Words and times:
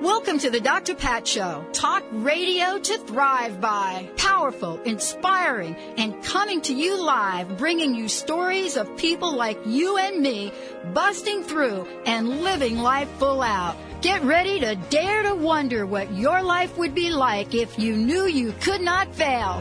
Welcome 0.00 0.38
to 0.38 0.48
the 0.48 0.60
Dr. 0.60 0.94
Pat 0.94 1.28
Show. 1.28 1.62
Talk 1.74 2.02
radio 2.10 2.78
to 2.78 2.98
thrive 3.00 3.60
by. 3.60 4.08
Powerful, 4.16 4.80
inspiring, 4.84 5.76
and 5.98 6.24
coming 6.24 6.62
to 6.62 6.72
you 6.72 7.04
live, 7.04 7.58
bringing 7.58 7.94
you 7.94 8.08
stories 8.08 8.78
of 8.78 8.96
people 8.96 9.36
like 9.36 9.58
you 9.66 9.98
and 9.98 10.22
me 10.22 10.52
busting 10.94 11.42
through 11.42 11.86
and 12.06 12.40
living 12.40 12.78
life 12.78 13.10
full 13.18 13.42
out. 13.42 13.76
Get 14.00 14.22
ready 14.22 14.58
to 14.60 14.74
dare 14.88 15.22
to 15.24 15.34
wonder 15.34 15.84
what 15.84 16.10
your 16.14 16.42
life 16.42 16.78
would 16.78 16.94
be 16.94 17.10
like 17.10 17.54
if 17.54 17.78
you 17.78 17.94
knew 17.94 18.26
you 18.26 18.54
could 18.62 18.80
not 18.80 19.14
fail. 19.14 19.60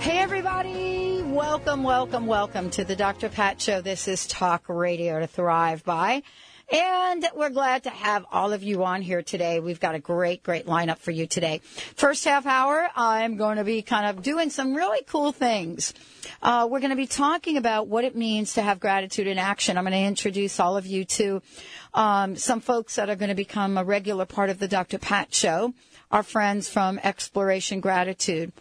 Hey, 0.00 0.16
everybody. 0.16 1.20
Welcome, 1.22 1.82
welcome, 1.82 2.24
welcome 2.24 2.70
to 2.70 2.84
the 2.84 2.96
Dr. 2.96 3.28
Pat 3.28 3.60
Show. 3.60 3.82
This 3.82 4.08
is 4.08 4.26
Talk 4.26 4.64
Radio 4.68 5.20
to 5.20 5.26
Thrive 5.26 5.84
by. 5.84 6.22
And 6.72 7.28
we're 7.36 7.50
glad 7.50 7.82
to 7.82 7.90
have 7.90 8.24
all 8.32 8.52
of 8.52 8.62
you 8.62 8.84
on 8.84 9.02
here 9.02 9.22
today. 9.22 9.60
We've 9.60 9.80
got 9.80 9.94
a 9.94 9.98
great, 9.98 10.42
great 10.42 10.66
lineup 10.66 10.98
for 10.98 11.10
you 11.10 11.26
today. 11.26 11.60
First 11.94 12.24
half 12.24 12.46
hour, 12.46 12.88
I'm 12.96 13.36
going 13.36 13.58
to 13.58 13.64
be 13.64 13.82
kind 13.82 14.06
of 14.06 14.22
doing 14.22 14.48
some 14.48 14.74
really 14.74 15.02
cool 15.06 15.30
things. 15.30 15.92
Uh, 16.42 16.66
we're 16.70 16.80
going 16.80 16.90
to 16.90 16.96
be 16.96 17.06
talking 17.06 17.58
about 17.58 17.86
what 17.86 18.04
it 18.04 18.16
means 18.16 18.54
to 18.54 18.62
have 18.62 18.80
gratitude 18.80 19.26
in 19.26 19.38
action. 19.38 19.76
I'm 19.76 19.84
going 19.84 19.92
to 19.92 19.98
introduce 19.98 20.58
all 20.58 20.76
of 20.76 20.86
you 20.86 21.04
to 21.04 21.42
um, 21.92 22.36
some 22.36 22.60
folks 22.60 22.96
that 22.96 23.10
are 23.10 23.16
going 23.16 23.28
to 23.28 23.34
become 23.34 23.76
a 23.76 23.84
regular 23.84 24.24
part 24.24 24.48
of 24.48 24.58
the 24.58 24.68
Dr. 24.68 24.98
Pat 24.98 25.34
Show. 25.34 25.74
Our 26.10 26.22
friends 26.22 26.68
from 26.68 26.98
Exploration 27.02 27.80
Gratitude. 27.80 28.52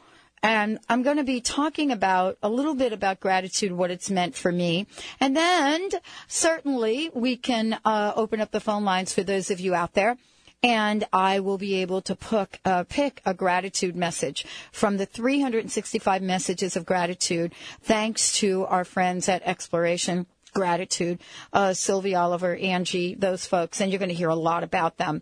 And 0.44 0.80
I'm 0.90 1.04
going 1.04 1.18
to 1.18 1.24
be 1.24 1.40
talking 1.40 1.90
about 1.90 2.38
a 2.44 2.50
little 2.50 2.76
bit 2.76 2.92
about 2.92 3.22
gratitude, 3.22 3.72
what 3.72 3.92
it's 3.92 4.12
meant 4.12 4.36
for 4.36 4.52
me. 4.52 4.88
And 5.22 5.38
then 5.38 5.90
certainly 6.28 7.10
we 7.14 7.38
can 7.38 7.80
uh, 7.86 8.12
open 8.18 8.42
up 8.42 8.52
the 8.52 8.60
phone 8.60 8.84
lines 8.84 9.14
for 9.14 9.24
those 9.24 9.50
of 9.50 9.62
you 9.62 9.74
out 9.74 9.94
there. 9.94 10.18
And 10.62 11.06
I 11.14 11.40
will 11.40 11.58
be 11.58 11.76
able 11.76 12.02
to 12.02 12.16
pick, 12.16 12.60
uh, 12.66 12.84
pick 12.84 13.22
a 13.26 13.34
gratitude 13.34 13.96
message 13.96 14.46
from 14.72 14.98
the 14.98 15.06
365 15.06 16.22
messages 16.22 16.76
of 16.76 16.86
gratitude, 16.86 17.54
thanks 17.82 18.34
to 18.40 18.66
our 18.66 18.86
friends 18.86 19.28
at 19.28 19.44
Exploration 19.44 20.26
Gratitude, 20.54 21.20
uh, 21.52 21.74
Sylvie 21.74 22.16
Oliver, 22.16 22.56
Angie, 22.56 23.16
those 23.16 23.46
folks, 23.46 23.82
and 23.82 23.92
you're 23.92 24.00
going 24.00 24.10
to 24.10 24.16
hear 24.16 24.30
a 24.30 24.36
lot 24.36 24.64
about 24.64 24.98
them. 24.98 25.22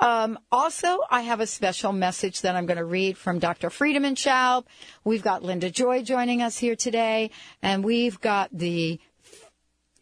Um, 0.00 0.38
also, 0.52 1.00
I 1.10 1.22
have 1.22 1.40
a 1.40 1.46
special 1.46 1.92
message 1.92 2.42
that 2.42 2.54
I'm 2.54 2.66
going 2.66 2.78
to 2.78 2.84
read 2.84 3.18
from 3.18 3.38
Dr. 3.38 3.68
Friedemann 3.68 4.14
Schaub. 4.14 4.64
We've 5.04 5.22
got 5.22 5.42
Linda 5.42 5.70
Joy 5.70 6.02
joining 6.02 6.40
us 6.40 6.58
here 6.58 6.76
today, 6.76 7.30
and 7.62 7.84
we've 7.84 8.20
got 8.20 8.50
the 8.52 9.00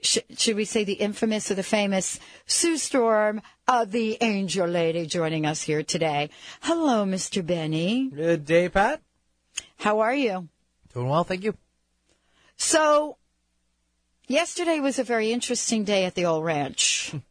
should 0.02 0.56
we 0.56 0.64
say 0.64 0.84
the 0.84 0.92
infamous 0.92 1.50
or 1.50 1.54
the 1.54 1.62
famous 1.62 2.20
Sue 2.46 2.76
Storm, 2.76 3.42
uh, 3.66 3.84
the 3.84 4.18
Angel 4.20 4.68
Lady, 4.68 5.06
joining 5.06 5.46
us 5.46 5.62
here 5.62 5.82
today. 5.82 6.30
Hello, 6.60 7.04
Mr. 7.04 7.44
Benny. 7.44 8.10
Good 8.10 8.44
day, 8.44 8.68
Pat. 8.68 9.00
How 9.78 10.00
are 10.00 10.14
you? 10.14 10.48
Doing 10.92 11.08
well, 11.08 11.24
thank 11.24 11.42
you. 11.42 11.54
So, 12.56 13.16
yesterday 14.28 14.80
was 14.80 14.98
a 14.98 15.04
very 15.04 15.32
interesting 15.32 15.84
day 15.84 16.04
at 16.04 16.14
the 16.14 16.26
old 16.26 16.44
ranch. 16.44 17.14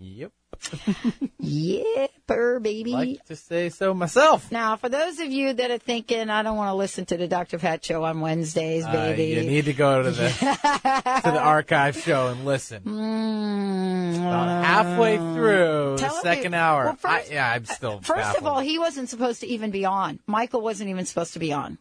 Yep. 0.00 0.30
Yipper, 1.42 2.62
baby. 2.62 2.92
Like 2.92 3.24
to 3.26 3.36
say 3.36 3.68
so 3.68 3.94
myself. 3.94 4.50
Now, 4.50 4.76
for 4.76 4.88
those 4.88 5.18
of 5.20 5.30
you 5.30 5.52
that 5.52 5.70
are 5.70 5.78
thinking, 5.78 6.28
I 6.30 6.42
don't 6.42 6.56
want 6.56 6.70
to 6.70 6.74
listen 6.74 7.06
to 7.06 7.16
the 7.16 7.28
Dr. 7.28 7.58
Pat 7.58 7.84
show 7.84 8.04
on 8.04 8.20
Wednesdays, 8.20 8.84
Uh, 8.84 8.92
baby. 8.92 9.40
you 9.40 9.48
need 9.48 9.64
to 9.66 9.72
go 9.72 10.02
to 10.02 10.10
the 10.10 10.28
to 11.24 11.30
the 11.30 11.40
archive 11.40 11.96
show 11.96 12.28
and 12.28 12.44
listen. 12.44 12.82
Mm, 12.82 14.18
About 14.20 14.64
halfway 14.64 15.16
through 15.16 15.96
the 15.98 16.10
second 16.22 16.52
you- 16.52 16.58
hour. 16.58 16.84
well, 16.86 16.96
first- 16.96 17.30
I, 17.30 17.34
yeah, 17.34 17.52
I'm 17.52 17.64
still. 17.64 18.00
First 18.00 18.36
of 18.38 18.46
all, 18.46 18.60
he 18.60 18.78
wasn't 18.78 19.08
supposed 19.08 19.40
to 19.40 19.46
even 19.46 19.70
be 19.70 19.84
on. 19.84 20.18
Michael 20.26 20.60
wasn't 20.60 20.90
even 20.90 21.06
supposed 21.06 21.32
to 21.34 21.38
be 21.38 21.52
on. 21.52 21.78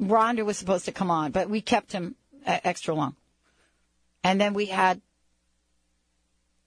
Rhonda 0.00 0.44
was 0.44 0.58
supposed 0.58 0.84
to 0.86 0.92
come 0.92 1.10
on, 1.10 1.30
but 1.30 1.48
we 1.48 1.60
kept 1.60 1.92
him 1.92 2.16
uh, 2.46 2.58
extra 2.64 2.94
long. 2.94 3.14
And 4.24 4.40
then 4.40 4.54
we 4.54 4.66
had 4.66 5.00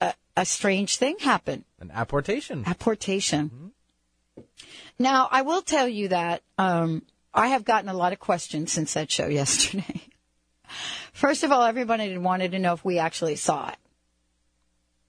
a, 0.00 0.14
a 0.36 0.44
strange 0.44 0.96
thing 0.96 1.18
happen. 1.18 1.64
an 1.80 1.90
apportation. 1.92 2.64
Apportation. 2.66 3.72
Now, 4.98 5.28
I 5.30 5.42
will 5.42 5.62
tell 5.62 5.88
you 5.88 6.08
that 6.08 6.42
um, 6.56 7.02
I 7.32 7.48
have 7.48 7.64
gotten 7.64 7.88
a 7.88 7.94
lot 7.94 8.12
of 8.12 8.18
questions 8.18 8.72
since 8.72 8.94
that 8.94 9.10
show 9.10 9.26
yesterday. 9.28 10.02
First 11.12 11.44
of 11.44 11.52
all, 11.52 11.62
everybody 11.62 12.16
wanted 12.18 12.52
to 12.52 12.58
know 12.58 12.74
if 12.74 12.84
we 12.84 12.98
actually 12.98 13.36
saw 13.36 13.70
it. 13.70 13.76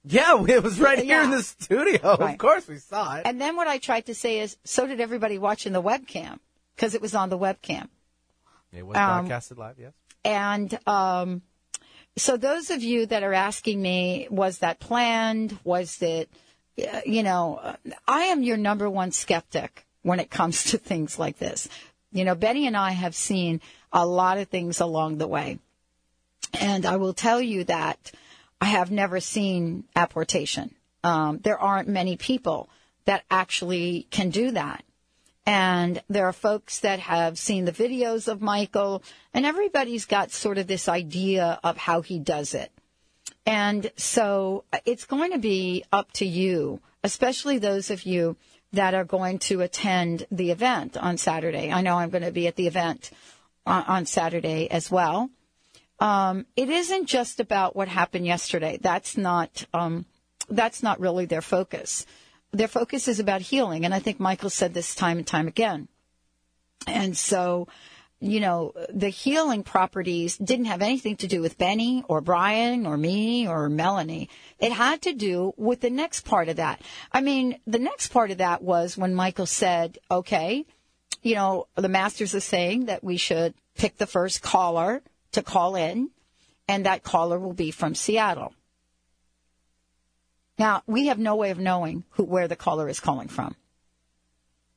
Yeah, 0.05 0.43
it 0.47 0.63
was 0.63 0.79
right 0.79 0.97
here 0.97 1.21
in 1.21 1.29
the 1.29 1.43
studio. 1.43 2.15
Right. 2.17 2.31
Of 2.31 2.37
course, 2.37 2.67
we 2.67 2.77
saw 2.77 3.17
it. 3.17 3.23
And 3.25 3.39
then 3.39 3.55
what 3.55 3.67
I 3.67 3.77
tried 3.79 4.05
to 4.05 4.15
say 4.15 4.39
is, 4.39 4.57
so 4.63 4.87
did 4.87 5.01
everybody 5.01 5.37
watching 5.37 5.73
the 5.73 5.81
webcam 5.81 6.39
because 6.75 6.95
it 6.95 7.01
was 7.01 7.13
on 7.13 7.29
the 7.29 7.37
webcam. 7.37 7.89
It 8.71 8.85
was 8.85 8.95
um, 8.95 9.25
broadcasted 9.25 9.57
live. 9.57 9.75
Yes. 9.77 9.93
And 10.23 10.79
um, 10.87 11.41
so, 12.19 12.37
those 12.37 12.69
of 12.69 12.83
you 12.83 13.05
that 13.07 13.23
are 13.23 13.33
asking 13.33 13.81
me, 13.81 14.27
was 14.29 14.59
that 14.59 14.79
planned? 14.79 15.57
Was 15.63 16.01
it, 16.01 16.29
uh, 16.77 17.01
you 17.05 17.23
know, 17.23 17.75
I 18.07 18.23
am 18.25 18.43
your 18.43 18.57
number 18.57 18.89
one 18.89 19.11
skeptic 19.11 19.85
when 20.01 20.19
it 20.19 20.29
comes 20.39 20.65
to 20.65 20.77
things 20.77 21.17
like 21.17 21.37
this. 21.37 21.67
You 22.11 22.25
know, 22.25 22.35
Betty 22.35 22.65
and 22.65 22.75
I 22.75 22.91
have 22.91 23.15
seen 23.15 23.61
a 23.91 24.05
lot 24.05 24.37
of 24.37 24.49
things 24.49 24.79
along 24.79 25.17
the 25.17 25.27
way. 25.27 25.59
And 26.59 26.85
I 26.85 26.97
will 26.97 27.13
tell 27.13 27.41
you 27.41 27.63
that 27.65 28.11
I 28.59 28.65
have 28.65 28.91
never 28.91 29.19
seen 29.19 29.85
apportation. 29.95 30.73
Um, 31.03 31.39
there 31.39 31.59
aren't 31.59 31.87
many 31.87 32.17
people 32.17 32.69
that 33.05 33.23
actually 33.29 34.07
can 34.11 34.29
do 34.29 34.51
that. 34.51 34.83
And 35.49 36.03
there 36.07 36.27
are 36.27 36.31
folks 36.31 36.81
that 36.81 36.99
have 36.99 37.39
seen 37.39 37.65
the 37.65 37.71
videos 37.71 38.27
of 38.27 38.39
Michael, 38.39 39.01
and 39.33 39.47
everybody's 39.47 40.05
got 40.05 40.29
sort 40.29 40.59
of 40.59 40.67
this 40.67 40.87
idea 40.87 41.59
of 41.63 41.75
how 41.75 42.01
he 42.01 42.19
does 42.19 42.53
it. 42.53 42.71
And 43.47 43.91
so 43.97 44.65
it's 44.85 45.05
going 45.05 45.31
to 45.31 45.39
be 45.39 45.83
up 45.91 46.11
to 46.13 46.25
you, 46.27 46.81
especially 47.03 47.57
those 47.57 47.89
of 47.89 48.03
you 48.03 48.37
that 48.73 48.93
are 48.93 49.03
going 49.03 49.39
to 49.39 49.61
attend 49.61 50.27
the 50.29 50.51
event 50.51 50.95
on 50.97 51.17
Saturday. 51.17 51.71
I 51.71 51.81
know 51.81 51.95
I'm 51.95 52.11
going 52.11 52.21
to 52.21 52.31
be 52.31 52.45
at 52.45 52.55
the 52.55 52.67
event 52.67 53.09
on, 53.65 53.83
on 53.85 54.05
Saturday 54.05 54.69
as 54.69 54.91
well. 54.91 55.31
Um, 55.99 56.45
it 56.55 56.69
isn't 56.69 57.07
just 57.07 57.39
about 57.39 57.75
what 57.75 57.87
happened 57.87 58.27
yesterday. 58.27 58.77
That's 58.79 59.17
not, 59.17 59.65
um, 59.73 60.05
that's 60.47 60.83
not 60.83 60.99
really 60.99 61.25
their 61.25 61.41
focus. 61.41 62.05
Their 62.51 62.67
focus 62.67 63.07
is 63.07 63.19
about 63.19 63.41
healing. 63.41 63.85
And 63.85 63.93
I 63.93 63.99
think 63.99 64.19
Michael 64.19 64.49
said 64.49 64.73
this 64.73 64.95
time 64.95 65.17
and 65.17 65.27
time 65.27 65.47
again. 65.47 65.87
And 66.87 67.17
so, 67.17 67.67
you 68.19 68.39
know, 68.39 68.73
the 68.89 69.09
healing 69.09 69.63
properties 69.63 70.37
didn't 70.37 70.65
have 70.65 70.81
anything 70.81 71.15
to 71.17 71.27
do 71.27 71.41
with 71.41 71.57
Benny 71.57 72.03
or 72.07 72.21
Brian 72.21 72.85
or 72.85 72.97
me 72.97 73.47
or 73.47 73.69
Melanie. 73.69 74.29
It 74.59 74.71
had 74.71 75.01
to 75.03 75.13
do 75.13 75.53
with 75.57 75.81
the 75.81 75.89
next 75.89 76.25
part 76.25 76.49
of 76.49 76.57
that. 76.57 76.81
I 77.11 77.21
mean, 77.21 77.59
the 77.67 77.79
next 77.79 78.09
part 78.09 78.31
of 78.31 78.39
that 78.39 78.61
was 78.61 78.97
when 78.97 79.13
Michael 79.13 79.45
said, 79.45 79.99
okay, 80.09 80.65
you 81.21 81.35
know, 81.35 81.67
the 81.75 81.89
masters 81.89 82.33
are 82.35 82.39
saying 82.39 82.85
that 82.85 83.03
we 83.03 83.17
should 83.17 83.53
pick 83.77 83.97
the 83.97 84.07
first 84.07 84.41
caller 84.41 85.01
to 85.31 85.41
call 85.41 85.75
in, 85.75 86.09
and 86.67 86.85
that 86.85 87.03
caller 87.03 87.39
will 87.39 87.53
be 87.53 87.71
from 87.71 87.95
Seattle. 87.95 88.53
Now, 90.59 90.83
we 90.85 91.07
have 91.07 91.17
no 91.17 91.37
way 91.37 91.51
of 91.51 91.57
knowing 91.57 92.03
who, 92.11 92.25
where 92.25 92.49
the 92.49 92.57
caller 92.57 92.89
is 92.89 92.99
calling 92.99 93.29
from. 93.29 93.55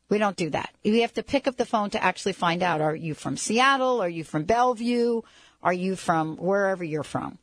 We 0.08 0.18
don't 0.18 0.36
do 0.36 0.50
that. 0.50 0.72
We 0.84 1.00
have 1.00 1.14
to 1.14 1.24
pick 1.24 1.48
up 1.48 1.56
the 1.56 1.66
phone 1.66 1.90
to 1.90 2.02
actually 2.02 2.34
find 2.34 2.62
out 2.62 2.80
are 2.80 2.94
you 2.94 3.14
from 3.14 3.36
Seattle? 3.36 4.00
Are 4.00 4.08
you 4.08 4.22
from 4.22 4.44
Bellevue? 4.44 5.22
Are 5.62 5.72
you 5.72 5.96
from 5.96 6.36
wherever 6.36 6.84
you're 6.84 7.02
from? 7.02 7.38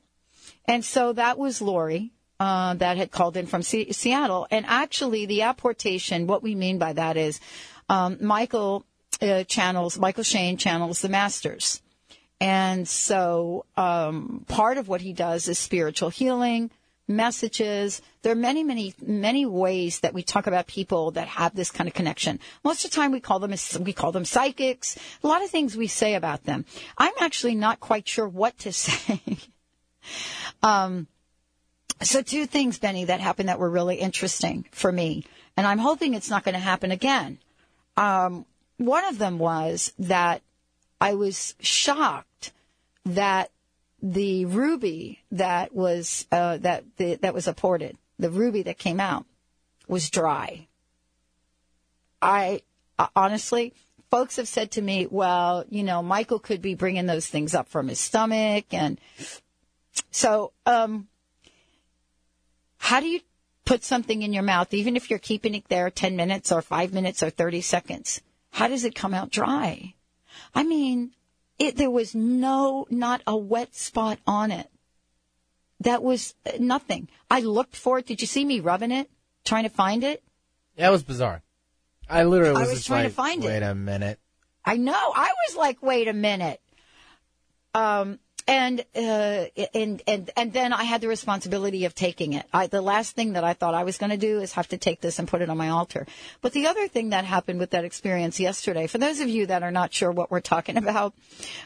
And 0.66 0.86
so 0.86 1.14
that 1.14 1.38
was 1.38 1.62
Lori 1.62 2.12
uh, 2.40 2.76
that 2.76 2.96
had 2.96 3.12
called 3.12 3.36
in 3.36 3.46
from 3.46 3.62
C- 3.62 3.92
Seattle. 3.92 4.48
And 4.52 4.66
actually, 4.68 5.26
the 5.26 5.42
apportation, 5.42 6.28
what 6.28 6.42
we 6.42 6.56
mean 6.56 6.78
by 6.78 6.94
that 6.94 7.18
is 7.18 7.42
um, 7.90 8.20
Michael 8.22 8.86
uh, 9.22 9.44
channels, 9.44 10.00
Michael 10.00 10.24
Shane 10.24 10.56
channels 10.58 11.02
the 11.02 11.10
masters. 11.10 11.82
And 12.40 12.88
so 12.88 13.66
um, 13.76 14.46
part 14.48 14.78
of 14.78 14.88
what 14.88 15.02
he 15.02 15.12
does 15.12 15.50
is 15.50 15.60
spiritual 15.60 16.10
healing, 16.10 16.72
messages. 17.10 18.02
There 18.22 18.32
are 18.32 18.36
many, 18.36 18.64
many, 18.64 18.94
many 19.02 19.46
ways 19.46 20.00
that 20.02 20.14
we 20.14 20.24
talk 20.24 20.48
about 20.48 20.68
people 20.68 21.12
that 21.12 21.28
have 21.28 21.56
this 21.56 21.72
kind 21.72 21.88
of 21.88 21.94
connection. 21.94 22.40
Most 22.64 22.86
of 22.86 22.92
the 22.92 22.96
time 22.96 23.12
we 23.12 23.20
call 23.20 23.40
them, 23.40 23.54
we 23.82 23.94
call 23.94 24.12
them 24.12 24.26
psychics. 24.26 24.98
A 25.24 25.28
lot 25.28 25.44
of 25.44 25.50
things 25.50 25.76
we 25.76 25.88
say 25.88 26.14
about 26.14 26.44
them. 26.44 26.66
I'm 26.98 27.14
actually 27.20 27.56
not 27.56 27.80
quite 27.80 28.08
sure 28.08 28.28
what 28.28 28.58
to 28.60 28.72
say. 28.74 29.22
um, 30.64 31.08
so 32.02 32.22
two 32.22 32.46
things, 32.46 32.80
Benny, 32.80 33.06
that 33.06 33.20
happened 33.20 33.50
that 33.50 33.60
were 33.60 33.70
really 33.70 33.96
interesting 33.96 34.66
for 34.72 34.92
me. 34.92 35.26
And 35.58 35.68
I'm 35.68 35.80
hoping 35.80 36.14
it's 36.14 36.30
not 36.30 36.46
going 36.46 36.54
to 36.54 36.60
happen 36.60 36.92
again. 36.92 37.40
Um, 37.98 38.46
one 38.78 39.04
of 39.06 39.18
them 39.18 39.40
was 39.40 39.92
that 40.00 40.42
I 41.02 41.16
was 41.16 41.56
shocked 41.60 42.54
that 43.06 43.52
the 44.02 44.46
ruby 44.46 45.20
that 45.32 45.74
was 45.74 46.26
uh, 46.32 46.58
that 46.58 46.84
the, 46.98 47.16
that 47.16 47.34
was 47.34 47.48
apported, 47.48 47.98
the 48.18 48.30
ruby 48.30 48.64
that 48.64 48.78
came 48.78 49.00
out, 49.00 49.26
was 49.88 50.10
dry. 50.10 50.68
I 52.22 52.62
uh, 52.98 53.08
honestly, 53.16 53.74
folks 54.10 54.38
have 54.38 54.48
said 54.48 54.72
to 54.72 54.82
me, 54.82 55.08
"Well, 55.10 55.66
you 55.70 55.84
know, 55.84 56.02
Michael 56.02 56.40
could 56.40 56.62
be 56.62 56.76
bringing 56.76 57.06
those 57.06 57.28
things 57.28 57.54
up 57.54 57.68
from 57.68 57.88
his 57.88 58.00
stomach," 58.00 58.66
and 58.72 59.00
so, 60.12 60.54
um, 60.66 61.08
how 62.78 63.00
do 63.00 63.08
you 63.08 63.22
put 63.66 63.84
something 63.84 64.22
in 64.22 64.34
your 64.34 64.44
mouth, 64.44 64.74
even 64.74 64.96
if 64.96 65.10
you're 65.10 65.20
keeping 65.20 65.56
it 65.56 65.68
there 65.70 65.90
ten 65.90 66.16
minutes 66.16 66.52
or 66.52 66.62
five 66.62 66.94
minutes 66.94 67.22
or 67.22 67.30
thirty 67.30 67.62
seconds? 67.62 68.22
How 68.52 68.68
does 68.68 68.86
it 68.86 68.96
come 68.96 69.14
out 69.14 69.30
dry? 69.30 69.94
I 70.56 70.64
mean, 70.64 71.12
it, 71.60 71.76
there 71.76 71.92
was 71.92 72.16
no, 72.16 72.88
not 72.90 73.22
a 73.28 73.38
wet 73.38 73.76
spot 73.76 74.18
on 74.26 74.52
it. 74.52 74.70
That 75.82 76.02
was 76.02 76.34
uh, 76.46 76.52
nothing. 76.60 77.10
I 77.30 77.42
looked 77.42 77.76
for 77.76 78.00
it. 78.00 78.06
Did 78.06 78.22
you 78.22 78.28
see 78.28 78.44
me 78.44 78.60
rubbing 78.60 78.92
it, 78.92 79.10
trying 79.46 79.64
to 79.64 79.70
find 79.70 80.04
it? 80.04 80.24
That 80.78 80.92
was 80.92 81.04
bizarre. 81.04 81.42
I 82.10 82.24
literally 82.24 82.60
was, 82.60 82.70
I 82.70 82.72
was 82.72 82.86
trying 82.86 83.04
to 83.04 83.08
like, 83.10 83.14
find 83.14 83.44
it. 83.44 83.48
wait 83.48 83.62
a 83.62 83.76
minute. 83.76 84.20
I 84.66 84.78
know. 84.78 84.94
I 84.94 85.32
was 85.48 85.58
like, 85.58 85.84
wait 85.84 86.08
a 86.08 86.14
minute. 86.14 86.62
Um, 87.74 88.20
and 88.50 88.84
uh, 88.96 89.46
and 89.76 90.02
and 90.08 90.32
and 90.36 90.52
then 90.52 90.74
I 90.74 90.84
had 90.84 91.02
the 91.02 91.08
responsibility 91.08 91.86
of 91.86 91.94
taking 91.94 92.34
it. 92.34 92.48
I, 92.52 92.66
the 92.66 92.82
last 92.82 93.16
thing 93.16 93.34
that 93.34 93.44
I 93.44 93.54
thought 93.54 93.76
I 93.76 93.84
was 93.84 94.00
going 94.00 94.10
to 94.10 94.18
do 94.18 94.40
is 94.40 94.54
have 94.54 94.68
to 94.70 94.78
take 94.78 95.02
this 95.02 95.20
and 95.20 95.28
put 95.28 95.44
it 95.44 95.52
on 95.52 95.58
my 95.58 95.70
altar. 95.70 96.08
But 96.42 96.54
the 96.54 96.66
other 96.66 96.88
thing 96.88 97.12
that 97.12 97.26
happened 97.26 97.60
with 97.60 97.70
that 97.70 97.86
experience 97.86 98.40
yesterday, 98.40 98.88
for 98.88 98.98
those 98.98 99.20
of 99.20 99.30
you 99.30 99.46
that 99.46 99.62
are 99.62 99.70
not 99.70 99.94
sure 99.94 100.12
what 100.12 100.32
we're 100.32 100.40
talking 100.40 100.78
about, 100.84 101.14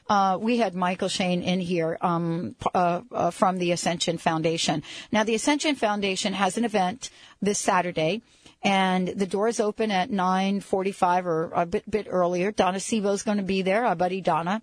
uh, 0.09 0.37
we 0.41 0.57
had 0.57 0.75
Michael 0.75 1.07
Shane 1.07 1.41
in 1.41 1.61
here 1.61 1.97
um, 2.01 2.55
uh, 2.75 3.01
uh 3.11 3.31
from 3.31 3.59
the 3.59 3.71
Ascension 3.71 4.17
Foundation. 4.17 4.83
Now, 5.09 5.23
the 5.23 5.35
Ascension 5.35 5.75
Foundation 5.75 6.33
has 6.33 6.57
an 6.57 6.65
event 6.65 7.11
this 7.41 7.59
Saturday 7.59 8.21
and 8.61 9.07
the 9.07 9.25
doors 9.25 9.61
open 9.61 9.89
at 9.89 10.11
9:45 10.11 11.25
or 11.25 11.51
a 11.55 11.65
bit 11.65 11.89
bit 11.89 12.07
earlier. 12.09 12.51
Donna 12.51 12.79
Seebo's 12.79 13.23
going 13.23 13.37
to 13.37 13.43
be 13.43 13.61
there, 13.61 13.85
our 13.85 13.95
buddy 13.95 14.19
Donna 14.19 14.61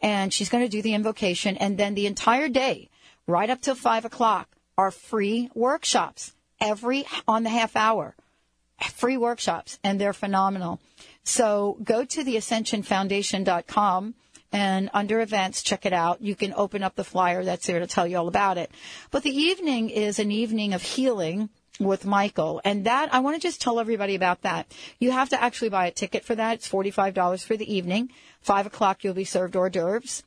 and 0.00 0.32
she's 0.32 0.48
going 0.48 0.64
to 0.64 0.70
do 0.70 0.82
the 0.82 0.94
invocation. 0.94 1.56
And 1.56 1.78
then 1.78 1.94
the 1.94 2.06
entire 2.06 2.48
day, 2.48 2.90
right 3.26 3.50
up 3.50 3.60
till 3.60 3.74
five 3.74 4.04
o'clock, 4.04 4.48
are 4.76 4.90
free 4.90 5.50
workshops 5.54 6.34
every 6.60 7.04
on 7.26 7.42
the 7.42 7.50
half 7.50 7.76
hour. 7.76 8.14
Free 8.92 9.16
workshops, 9.16 9.78
and 9.84 10.00
they're 10.00 10.12
phenomenal. 10.12 10.80
So 11.22 11.78
go 11.82 12.04
to 12.04 12.24
the 12.24 12.36
ascensionfoundation.com 12.36 14.14
and 14.52 14.90
under 14.92 15.20
events, 15.20 15.62
check 15.62 15.84
it 15.84 15.92
out. 15.92 16.22
You 16.22 16.36
can 16.36 16.54
open 16.54 16.82
up 16.82 16.94
the 16.94 17.04
flyer 17.04 17.44
that's 17.44 17.66
there 17.66 17.80
to 17.80 17.86
tell 17.86 18.06
you 18.06 18.18
all 18.18 18.28
about 18.28 18.58
it. 18.58 18.70
But 19.10 19.22
the 19.22 19.36
evening 19.36 19.90
is 19.90 20.18
an 20.18 20.30
evening 20.30 20.74
of 20.74 20.82
healing 20.82 21.50
with 21.80 22.04
Michael. 22.04 22.60
And 22.64 22.86
that, 22.86 23.12
I 23.12 23.20
want 23.20 23.36
to 23.36 23.42
just 23.42 23.60
tell 23.60 23.80
everybody 23.80 24.14
about 24.14 24.42
that. 24.42 24.72
You 24.98 25.10
have 25.10 25.30
to 25.30 25.42
actually 25.42 25.70
buy 25.70 25.86
a 25.86 25.90
ticket 25.90 26.24
for 26.24 26.34
that. 26.34 26.54
It's 26.54 26.68
$45 26.68 27.44
for 27.44 27.56
the 27.56 27.74
evening. 27.74 28.10
Five 28.40 28.66
o'clock, 28.66 29.02
you'll 29.02 29.14
be 29.14 29.24
served 29.24 29.56
hors 29.56 29.70
d'oeuvres. 29.70 30.22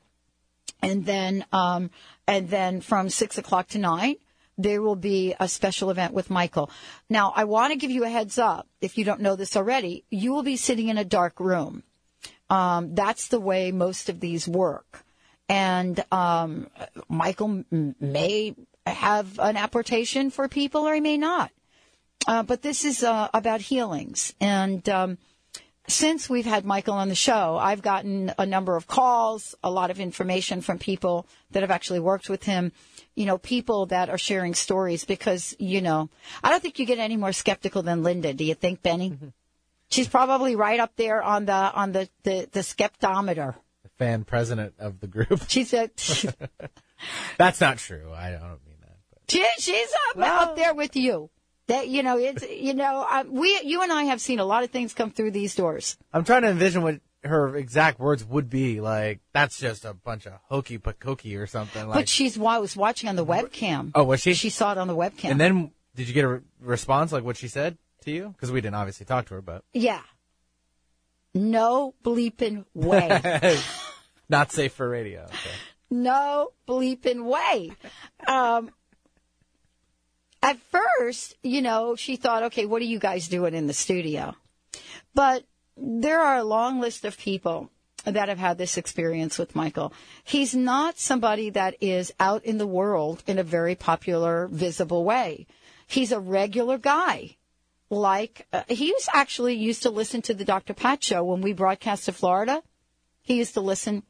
And 0.82 1.06
then, 1.06 1.46
um, 1.52 1.90
and 2.28 2.50
then 2.50 2.82
from 2.82 3.10
six 3.10 3.38
o'clock 3.38 3.70
to 3.70 3.80
nine, 3.80 4.16
there 4.58 4.82
will 4.82 4.96
be 4.96 5.36
a 5.40 5.48
special 5.48 5.90
event 5.90 6.14
with 6.14 6.30
Michael. 6.30 6.70
Now, 7.10 7.32
I 7.36 7.46
want 7.46 7.72
to 7.72 7.80
give 7.80 7.92
you 7.92 8.04
a 8.04 8.10
heads 8.10 8.38
up. 8.38 8.68
If 8.82 8.98
you 8.98 9.06
don't 9.06 9.22
know 9.22 9.36
this 9.36 9.56
already, 9.56 10.04
you 10.10 10.34
will 10.34 10.44
be 10.44 10.58
sitting 10.58 10.90
in 10.90 10.98
a 10.98 11.06
dark 11.06 11.40
room. 11.40 11.84
Um, 12.50 12.96
that's 12.96 13.28
the 13.28 13.40
way 13.40 13.72
most 13.72 14.10
of 14.10 14.20
these 14.20 14.48
work. 14.48 15.04
And 15.50 16.04
um, 16.12 16.68
Michael 17.08 17.64
may 17.72 18.56
have 18.90 19.40
an 19.40 19.58
apportation 19.58 20.30
for 20.30 20.48
people 20.48 20.88
or 20.88 20.96
he 20.96 21.02
may 21.02 21.18
not. 21.18 21.52
Uh, 22.28 22.44
but 22.44 22.62
this 22.62 22.84
is 22.84 23.04
uh, 23.04 23.30
about 23.34 23.62
healings. 23.62 24.34
And 24.42 24.88
um, 24.90 25.18
since 25.88 26.30
we've 26.30 26.46
had 26.46 26.66
Michael 26.66 26.96
on 26.96 27.08
the 27.08 27.16
show, 27.16 27.58
I've 27.58 27.82
gotten 27.82 28.34
a 28.38 28.46
number 28.46 28.76
of 28.76 28.88
calls, 28.88 29.56
a 29.64 29.72
lot 29.72 29.92
of 29.92 30.00
information 30.00 30.62
from 30.62 30.78
people 30.78 31.26
that 31.52 31.64
have 31.64 31.72
actually 31.72 32.02
worked 32.02 32.30
with 32.30 32.44
him. 32.44 32.74
You 33.16 33.26
know, 33.26 33.38
people 33.38 33.88
that 33.88 34.10
are 34.10 34.18
sharing 34.18 34.54
stories 34.54 35.06
because, 35.06 35.56
you 35.58 35.82
know, 35.82 36.10
I 36.44 36.50
don't 36.50 36.62
think 36.62 36.78
you 36.78 36.86
get 36.86 37.00
any 37.00 37.18
more 37.18 37.32
skeptical 37.32 37.82
than 37.82 38.04
Linda. 38.04 38.34
Do 38.34 38.44
you 38.44 38.54
think, 38.54 38.84
Benny? 38.84 39.12
Mm-hmm. 39.12 39.28
She's 39.90 40.08
probably 40.08 40.56
right 40.56 40.80
up 40.80 40.92
there 40.98 41.24
on 41.24 41.46
the 41.46 41.54
on 41.54 41.94
the 41.94 42.10
the, 42.24 42.50
the 42.52 42.60
skeptometer. 42.60 43.56
The 43.84 43.90
fan 43.98 44.26
president 44.26 44.76
of 44.80 45.00
the 45.00 45.08
group. 45.08 45.44
She's 45.48 45.74
a. 45.74 45.90
That's 47.38 47.62
not 47.62 47.78
true. 47.78 48.12
I 48.14 48.32
don't 48.32 48.66
mean 48.66 48.78
that. 48.82 48.98
But. 49.10 49.17
She, 49.17 49.17
she's 49.30 49.90
up, 50.10 50.22
up 50.22 50.56
there 50.56 50.74
with 50.74 50.96
you. 50.96 51.30
That 51.68 51.90
you 51.90 52.02
know, 52.02 52.18
it's 52.18 52.50
you 52.50 52.74
know, 52.74 53.06
uh, 53.10 53.26
we 53.28 53.60
you 53.64 53.82
and 53.82 53.92
I 53.92 54.04
have 54.04 54.22
seen 54.22 54.40
a 54.40 54.46
lot 54.46 54.64
of 54.64 54.70
things 54.70 54.94
come 54.94 55.12
through 55.12 55.32
these 55.32 55.54
doors. 55.54 55.98
I'm 56.14 56.24
trying 56.24 56.44
to 56.44 56.50
envision 56.50 56.82
what 56.82 57.02
her 57.24 57.58
exact 57.58 58.00
words 58.00 58.24
would 58.24 58.50
be. 58.50 58.80
Like 58.80 59.20
that's 59.34 59.60
just 59.60 59.84
a 59.84 59.94
bunch 59.94 60.26
of 60.26 60.34
hokey 60.50 60.78
pokey 60.78 61.36
or 61.36 61.46
something. 61.46 61.88
Like, 61.88 61.96
but 61.96 62.10
she's 62.10 62.40
I 62.40 62.60
was 62.60 62.78
watching 62.78 63.10
on 63.10 63.18
the 63.18 63.26
webcam. 63.26 63.92
Oh, 63.96 64.06
was 64.06 64.22
she? 64.22 64.34
She 64.34 64.50
saw 64.50 64.72
it 64.72 64.78
on 64.78 64.88
the 64.88 64.96
webcam. 64.96 65.32
And 65.32 65.42
then 65.42 65.72
did 65.96 66.08
you 66.08 66.14
get 66.14 66.24
a 66.24 66.28
re- 66.30 66.40
response 66.62 67.12
like 67.12 67.26
what 67.26 67.36
she 67.36 67.50
said 67.50 67.78
to 68.04 68.12
you? 68.12 68.30
Because 68.30 68.52
we 68.52 68.62
didn't 68.62 68.76
obviously 68.76 69.06
talk 69.06 69.26
to 69.28 69.34
her, 69.34 69.42
but 69.42 69.64
yeah, 69.74 70.02
no 71.34 71.94
bleeping 72.04 72.66
way. 72.74 73.60
Not 74.30 74.52
safe 74.52 74.74
for 74.74 74.88
radio. 74.88 75.24
Okay. 75.24 75.36
No 75.90 76.50
bleeping 76.68 77.24
way. 77.24 77.72
Um, 78.28 78.72
at 80.42 80.58
first, 80.72 81.36
you 81.44 81.62
know, 81.62 81.96
she 81.96 82.16
thought, 82.16 82.44
okay, 82.44 82.66
what 82.66 82.82
are 82.82 82.86
you 82.86 83.00
guys 83.00 83.28
doing 83.28 83.54
in 83.54 83.68
the 83.68 83.74
studio? 83.74 84.36
But 85.14 85.44
there 85.76 86.20
are 86.20 86.38
a 86.38 86.44
long 86.44 86.80
list 86.80 87.06
of 87.06 87.18
people 87.18 87.70
that 88.06 88.30
have 88.30 88.38
had 88.38 88.58
this 88.58 88.78
experience 88.78 89.38
with 89.38 89.56
Michael. 89.56 89.94
He's 90.24 90.56
not 90.56 90.98
somebody 90.98 91.50
that 91.52 91.76
is 91.82 92.14
out 92.20 92.46
in 92.46 92.58
the 92.58 92.68
world 92.68 93.24
in 93.28 93.38
a 93.38 93.44
very 93.44 93.76
popular, 93.76 94.48
visible 94.48 95.04
way. 95.04 95.48
He's 95.88 96.12
a 96.12 96.20
regular 96.20 96.78
guy. 96.78 97.36
Like, 97.90 98.48
uh, 98.52 98.64
he 98.68 98.92
was 98.92 99.08
actually 99.14 99.56
used 99.56 99.84
to 99.84 99.90
listen 99.90 100.22
to 100.24 100.34
the 100.34 100.46
Dr. 100.46 100.74
Pat 100.74 101.04
show 101.04 101.24
when 101.24 101.42
we 101.42 101.54
broadcast 101.54 102.06
to 102.06 102.12
Florida. 102.12 102.62
He 103.22 103.36
used 103.36 103.54
to 103.56 103.62
listen 103.62 104.04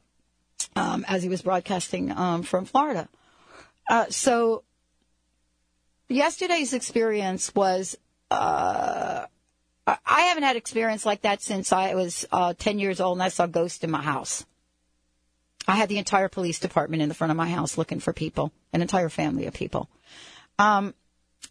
um, 0.76 1.06
as 1.08 1.24
he 1.24 1.30
was 1.30 1.42
broadcasting 1.42 2.12
um, 2.12 2.44
from 2.44 2.66
Florida. 2.66 3.08
Uh, 3.90 4.06
so 4.10 4.64
yesterday's 6.10 6.74
experience 6.74 7.54
was 7.54 7.98
uh, 8.32 9.26
I 9.88 10.22
haven't 10.22 10.44
had 10.44 10.58
experience 10.58 11.06
like 11.06 11.22
that 11.22 11.42
since 11.42 11.72
I 11.72 11.96
was 11.96 12.26
uh, 12.32 12.54
10 12.58 12.80
years 12.80 13.00
old 13.00 13.18
and 13.18 13.24
I 13.24 13.30
saw 13.30 13.46
ghosts 13.46 13.84
in 13.84 13.92
my 13.92 14.02
house. 14.02 14.46
I 15.68 15.76
had 15.76 15.90
the 15.90 15.98
entire 15.98 16.30
police 16.30 16.60
department 16.60 17.02
in 17.02 17.10
the 17.10 17.16
front 17.16 17.32
of 17.32 17.38
my 17.38 17.50
house 17.50 17.78
looking 17.78 18.00
for 18.00 18.14
people, 18.14 18.52
an 18.74 18.82
entire 18.82 19.10
family 19.10 19.46
of 19.46 19.54
people. 19.54 19.90
Um, 20.60 20.94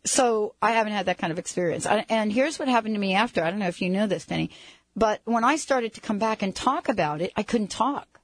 so 0.04 0.54
I 0.60 0.72
haven't 0.72 0.92
had 0.92 1.06
that 1.06 1.18
kind 1.18 1.30
of 1.30 1.38
experience. 1.38 1.86
And 1.86 2.32
here's 2.32 2.58
what 2.58 2.68
happened 2.68 2.94
to 2.94 3.00
me 3.00 3.14
after. 3.14 3.42
I 3.42 3.50
don't 3.50 3.58
know 3.58 3.68
if 3.68 3.80
you 3.80 3.90
know 3.90 4.06
this, 4.06 4.24
Penny, 4.24 4.50
but 4.94 5.20
when 5.24 5.44
I 5.44 5.56
started 5.56 5.94
to 5.94 6.00
come 6.00 6.18
back 6.18 6.42
and 6.42 6.54
talk 6.54 6.88
about 6.88 7.20
it, 7.20 7.32
I 7.36 7.42
couldn't 7.42 7.68
talk. 7.68 8.20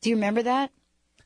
Do 0.00 0.10
you 0.10 0.16
remember 0.16 0.42
that? 0.42 0.70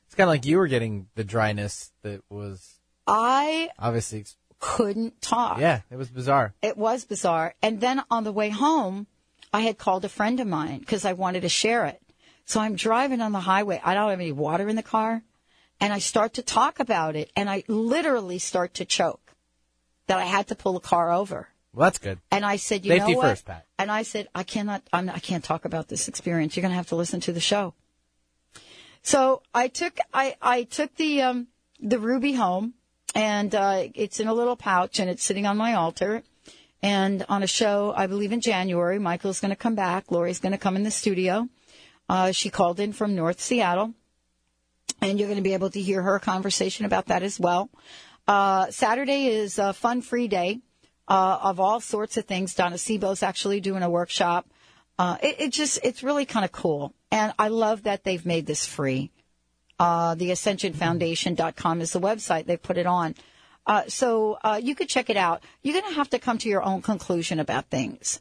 It's 0.05 0.15
kind 0.15 0.27
of 0.27 0.33
like 0.33 0.45
you 0.45 0.57
were 0.57 0.67
getting 0.67 1.07
the 1.15 1.23
dryness 1.23 1.91
that 2.03 2.21
was 2.29 2.79
I 3.07 3.69
obviously 3.79 4.25
couldn't 4.61 5.21
talk. 5.21 5.59
Yeah, 5.59 5.81
it 5.89 5.97
was 5.97 6.09
bizarre. 6.09 6.53
It 6.61 6.77
was 6.77 7.03
bizarre. 7.03 7.55
And 7.61 7.81
then 7.81 8.01
on 8.09 8.23
the 8.23 8.31
way 8.31 8.49
home, 8.49 9.07
I 9.51 9.61
had 9.61 9.77
called 9.77 10.05
a 10.05 10.09
friend 10.09 10.39
of 10.39 10.47
mine 10.47 10.79
because 10.79 11.03
I 11.03 11.13
wanted 11.13 11.41
to 11.41 11.49
share 11.49 11.85
it. 11.87 12.01
So 12.45 12.61
I'm 12.61 12.75
driving 12.75 13.21
on 13.21 13.33
the 13.33 13.39
highway. 13.41 13.81
I 13.83 13.93
don't 13.93 14.09
have 14.09 14.19
any 14.19 14.31
water 14.31 14.69
in 14.69 14.75
the 14.75 14.83
car. 14.83 15.23
And 15.81 15.91
I 15.91 15.99
start 15.99 16.35
to 16.35 16.43
talk 16.43 16.79
about 16.79 17.15
it 17.15 17.31
and 17.35 17.49
I 17.49 17.63
literally 17.67 18.37
start 18.37 18.75
to 18.75 18.85
choke 18.85 19.33
that 20.05 20.19
I 20.19 20.25
had 20.25 20.47
to 20.49 20.55
pull 20.55 20.73
the 20.73 20.79
car 20.79 21.11
over. 21.11 21.49
Well, 21.73 21.87
that's 21.87 21.97
good. 21.97 22.19
And 22.29 22.45
I 22.45 22.57
said, 22.57 22.85
you 22.85 22.91
Safety 22.91 23.13
know 23.13 23.17
what? 23.17 23.29
first, 23.29 23.45
Pat. 23.45 23.65
And 23.79 23.89
I 23.89 24.03
said, 24.03 24.27
I 24.35 24.43
cannot, 24.43 24.83
I'm, 24.93 25.09
I 25.09 25.19
can't 25.19 25.43
talk 25.43 25.65
about 25.65 25.87
this 25.87 26.07
experience. 26.07 26.55
You're 26.55 26.61
going 26.61 26.71
to 26.71 26.75
have 26.75 26.89
to 26.89 26.95
listen 26.95 27.19
to 27.21 27.33
the 27.33 27.39
show. 27.39 27.73
So 29.01 29.41
I 29.55 29.69
took, 29.69 29.97
I, 30.13 30.35
I 30.39 30.63
took 30.63 30.95
the, 30.95 31.23
um, 31.23 31.47
the 31.79 31.97
Ruby 31.97 32.33
home 32.33 32.75
and 33.15 33.53
uh, 33.53 33.83
it's 33.93 34.19
in 34.19 34.27
a 34.27 34.33
little 34.33 34.55
pouch 34.55 34.99
and 34.99 35.09
it's 35.09 35.23
sitting 35.23 35.45
on 35.45 35.57
my 35.57 35.73
altar. 35.73 36.23
And 36.83 37.25
on 37.29 37.43
a 37.43 37.47
show, 37.47 37.93
I 37.95 38.07
believe 38.07 38.31
in 38.31 38.41
January, 38.41 38.97
Michael's 38.97 39.39
going 39.39 39.51
to 39.51 39.55
come 39.55 39.75
back. 39.75 40.11
Lori's 40.11 40.39
going 40.39 40.53
to 40.53 40.57
come 40.57 40.75
in 40.75 40.83
the 40.83 40.91
studio. 40.91 41.47
Uh, 42.09 42.31
she 42.31 42.49
called 42.49 42.79
in 42.79 42.91
from 42.91 43.15
North 43.15 43.39
Seattle, 43.39 43.93
and 45.01 45.19
you're 45.19 45.27
going 45.27 45.37
to 45.37 45.43
be 45.43 45.53
able 45.53 45.69
to 45.69 45.81
hear 45.81 46.01
her 46.01 46.19
conversation 46.19 46.85
about 46.85 47.05
that 47.07 47.23
as 47.23 47.39
well. 47.39 47.69
Uh, 48.27 48.69
Saturday 48.71 49.27
is 49.27 49.59
a 49.59 49.73
fun 49.73 50.01
free 50.01 50.27
day 50.27 50.59
uh, 51.07 51.39
of 51.41 51.59
all 51.59 51.79
sorts 51.79 52.17
of 52.17 52.25
things. 52.25 52.55
Donna 52.55 52.77
Seebo's 52.77 53.23
actually 53.23 53.61
doing 53.61 53.83
a 53.83 53.89
workshop. 53.89 54.49
Uh, 54.97 55.17
it, 55.21 55.35
it, 55.39 55.49
just, 55.51 55.79
it's 55.83 56.03
really 56.03 56.25
kind 56.25 56.45
of 56.45 56.51
cool. 56.51 56.93
And 57.11 57.33
I 57.37 57.49
love 57.49 57.83
that 57.83 58.03
they've 58.03 58.25
made 58.25 58.45
this 58.45 58.65
free. 58.65 59.11
Uh, 59.81 60.13
the 60.13 60.29
ascensionfoundation.com 60.29 61.81
is 61.81 61.91
the 61.91 61.99
website. 61.99 62.45
They 62.45 62.55
put 62.55 62.77
it 62.77 62.85
on. 62.85 63.15
Uh, 63.65 63.81
so 63.87 64.37
uh, 64.43 64.59
you 64.61 64.75
could 64.75 64.87
check 64.87 65.09
it 65.09 65.17
out. 65.17 65.43
You're 65.63 65.73
going 65.73 65.91
to 65.91 65.95
have 65.95 66.11
to 66.11 66.19
come 66.19 66.37
to 66.37 66.49
your 66.49 66.61
own 66.61 66.83
conclusion 66.83 67.39
about 67.39 67.71
things 67.71 68.19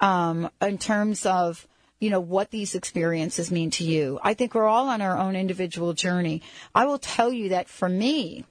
um, 0.00 0.50
in 0.60 0.76
terms 0.76 1.24
of 1.24 1.66
you 1.98 2.10
know 2.10 2.20
what 2.20 2.50
these 2.50 2.74
experiences 2.74 3.50
mean 3.50 3.70
to 3.70 3.84
you. 3.84 4.20
I 4.22 4.34
think 4.34 4.54
we're 4.54 4.66
all 4.66 4.90
on 4.90 5.00
our 5.00 5.16
own 5.16 5.34
individual 5.34 5.94
journey. 5.94 6.42
I 6.74 6.84
will 6.84 6.98
tell 6.98 7.32
you 7.32 7.48
that 7.48 7.68
for 7.70 7.88
me. 7.88 8.44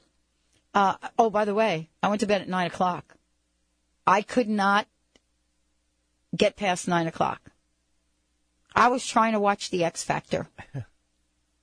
Uh, 0.74 0.96
oh, 1.20 1.30
by 1.30 1.46
the 1.46 1.54
way, 1.54 1.90
I 2.02 2.08
went 2.08 2.22
to 2.22 2.28
bed 2.28 2.42
at 2.42 2.50
nine 2.50 2.66
o'clock. 2.66 3.18
I 4.08 4.24
could 4.24 4.50
not 4.50 4.88
get 6.36 6.56
past 6.56 6.88
nine 6.88 7.06
o'clock. 7.06 7.52
I 8.76 8.88
was 8.88 9.06
trying 9.06 9.34
to 9.34 9.40
watch 9.40 9.70
The 9.70 9.84
X 9.84 10.04
Factor. 10.04 10.50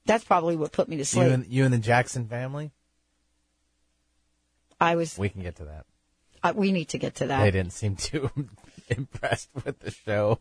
That's 0.07 0.25
probably 0.25 0.57
what 0.57 0.73
put 0.73 0.89
me 0.89 0.97
to 0.99 1.05
sleep. 1.05 1.27
You 1.27 1.33
and, 1.33 1.47
you 1.47 1.65
and 1.65 1.73
the 1.73 1.79
Jackson 1.79 2.27
family? 2.27 2.73
I 4.81 4.97
was. 4.97 5.17
We 5.19 5.29
can 5.29 5.43
get 5.43 5.57
to 5.57 5.65
that. 5.65 5.87
Uh, 6.43 6.53
we 6.55 6.73
need 6.73 6.91
to 6.91 6.99
get 6.99 7.17
to 7.17 7.27
that. 7.29 7.43
They 7.43 7.51
didn't 7.51 7.73
seem 7.73 7.97
too 7.97 8.31
impressed 8.89 9.49
with 9.65 9.81
the 9.81 9.91
show. 9.91 10.41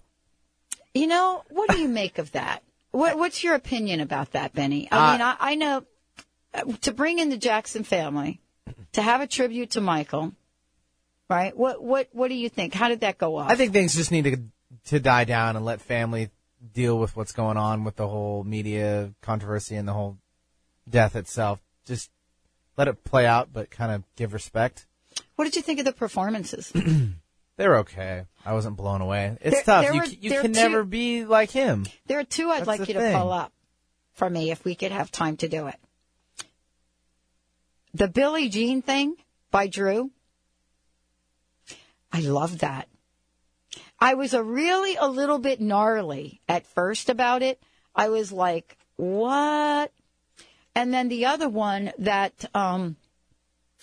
You 0.93 1.07
know, 1.07 1.43
what 1.49 1.69
do 1.69 1.79
you 1.79 1.87
make 1.87 2.17
of 2.17 2.33
that? 2.33 2.61
What, 2.91 3.17
what's 3.17 3.43
your 3.43 3.55
opinion 3.55 4.01
about 4.01 4.33
that, 4.33 4.53
Benny? 4.53 4.87
I 4.91 4.97
uh, 4.97 5.11
mean, 5.13 5.21
I, 5.21 5.35
I 5.39 5.55
know 5.55 5.83
uh, 6.53 6.63
to 6.81 6.93
bring 6.93 7.19
in 7.19 7.29
the 7.29 7.37
Jackson 7.37 7.83
family, 7.83 8.41
to 8.91 9.01
have 9.01 9.21
a 9.21 9.27
tribute 9.27 9.71
to 9.71 9.81
Michael, 9.81 10.33
right? 11.29 11.55
What 11.57 11.81
what 11.81 12.09
what 12.11 12.27
do 12.27 12.35
you 12.35 12.49
think? 12.49 12.73
How 12.73 12.89
did 12.89 12.99
that 12.99 13.17
go 13.17 13.37
off? 13.37 13.49
I 13.49 13.55
think 13.55 13.73
things 13.73 13.95
just 13.95 14.11
need 14.11 14.25
to 14.25 14.37
to 14.89 14.99
die 14.99 15.23
down 15.23 15.55
and 15.55 15.65
let 15.65 15.81
family 15.81 16.29
deal 16.71 16.97
with 16.97 17.15
what's 17.15 17.31
going 17.31 17.57
on 17.57 17.83
with 17.83 17.95
the 17.95 18.07
whole 18.07 18.43
media 18.43 19.13
controversy 19.21 19.75
and 19.75 19.87
the 19.87 19.93
whole 19.93 20.17
death 20.89 21.15
itself. 21.15 21.59
Just 21.85 22.09
let 22.77 22.87
it 22.87 23.03
play 23.03 23.25
out, 23.25 23.49
but 23.51 23.69
kind 23.69 23.91
of 23.91 24.03
give 24.15 24.33
respect. 24.33 24.87
What 25.35 25.45
did 25.45 25.55
you 25.55 25.61
think 25.61 25.79
of 25.79 25.85
the 25.85 25.93
performances? 25.93 26.71
They're 27.57 27.77
okay. 27.79 28.23
I 28.45 28.53
wasn't 28.53 28.77
blown 28.77 29.01
away. 29.01 29.37
It's 29.41 29.57
there, 29.57 29.63
tough. 29.63 29.83
There 29.83 29.93
you, 29.93 30.01
were, 30.01 30.07
you 30.07 30.31
can 30.41 30.53
two, 30.53 30.59
never 30.59 30.83
be 30.83 31.25
like 31.25 31.51
him. 31.51 31.85
There 32.07 32.19
are 32.19 32.23
two 32.23 32.49
I'd 32.49 32.59
That's 32.59 32.67
like 32.67 32.79
you 32.79 32.95
thing. 32.95 33.13
to 33.13 33.19
pull 33.19 33.31
up 33.31 33.53
for 34.13 34.29
me 34.29 34.51
if 34.51 34.65
we 34.65 34.75
could 34.75 34.91
have 34.91 35.11
time 35.11 35.37
to 35.37 35.47
do 35.47 35.67
it. 35.67 35.75
The 37.93 38.07
Billie 38.07 38.49
Jean 38.49 38.81
thing 38.81 39.15
by 39.51 39.67
Drew. 39.67 40.11
I 42.11 42.21
love 42.21 42.59
that. 42.59 42.87
I 44.03 44.15
was 44.15 44.33
a 44.33 44.43
really 44.43 44.97
a 44.97 45.07
little 45.07 45.39
bit 45.39 45.61
gnarly 45.61 46.41
at 46.49 46.67
first 46.67 47.07
about 47.07 47.41
it. 47.41 47.63
I 47.95 48.09
was 48.09 48.33
like, 48.33 48.77
what? 48.97 49.93
And 50.75 50.93
then 50.93 51.07
the 51.07 51.27
other 51.27 51.47
one 51.47 51.93
that, 51.99 52.43
um, 52.53 52.97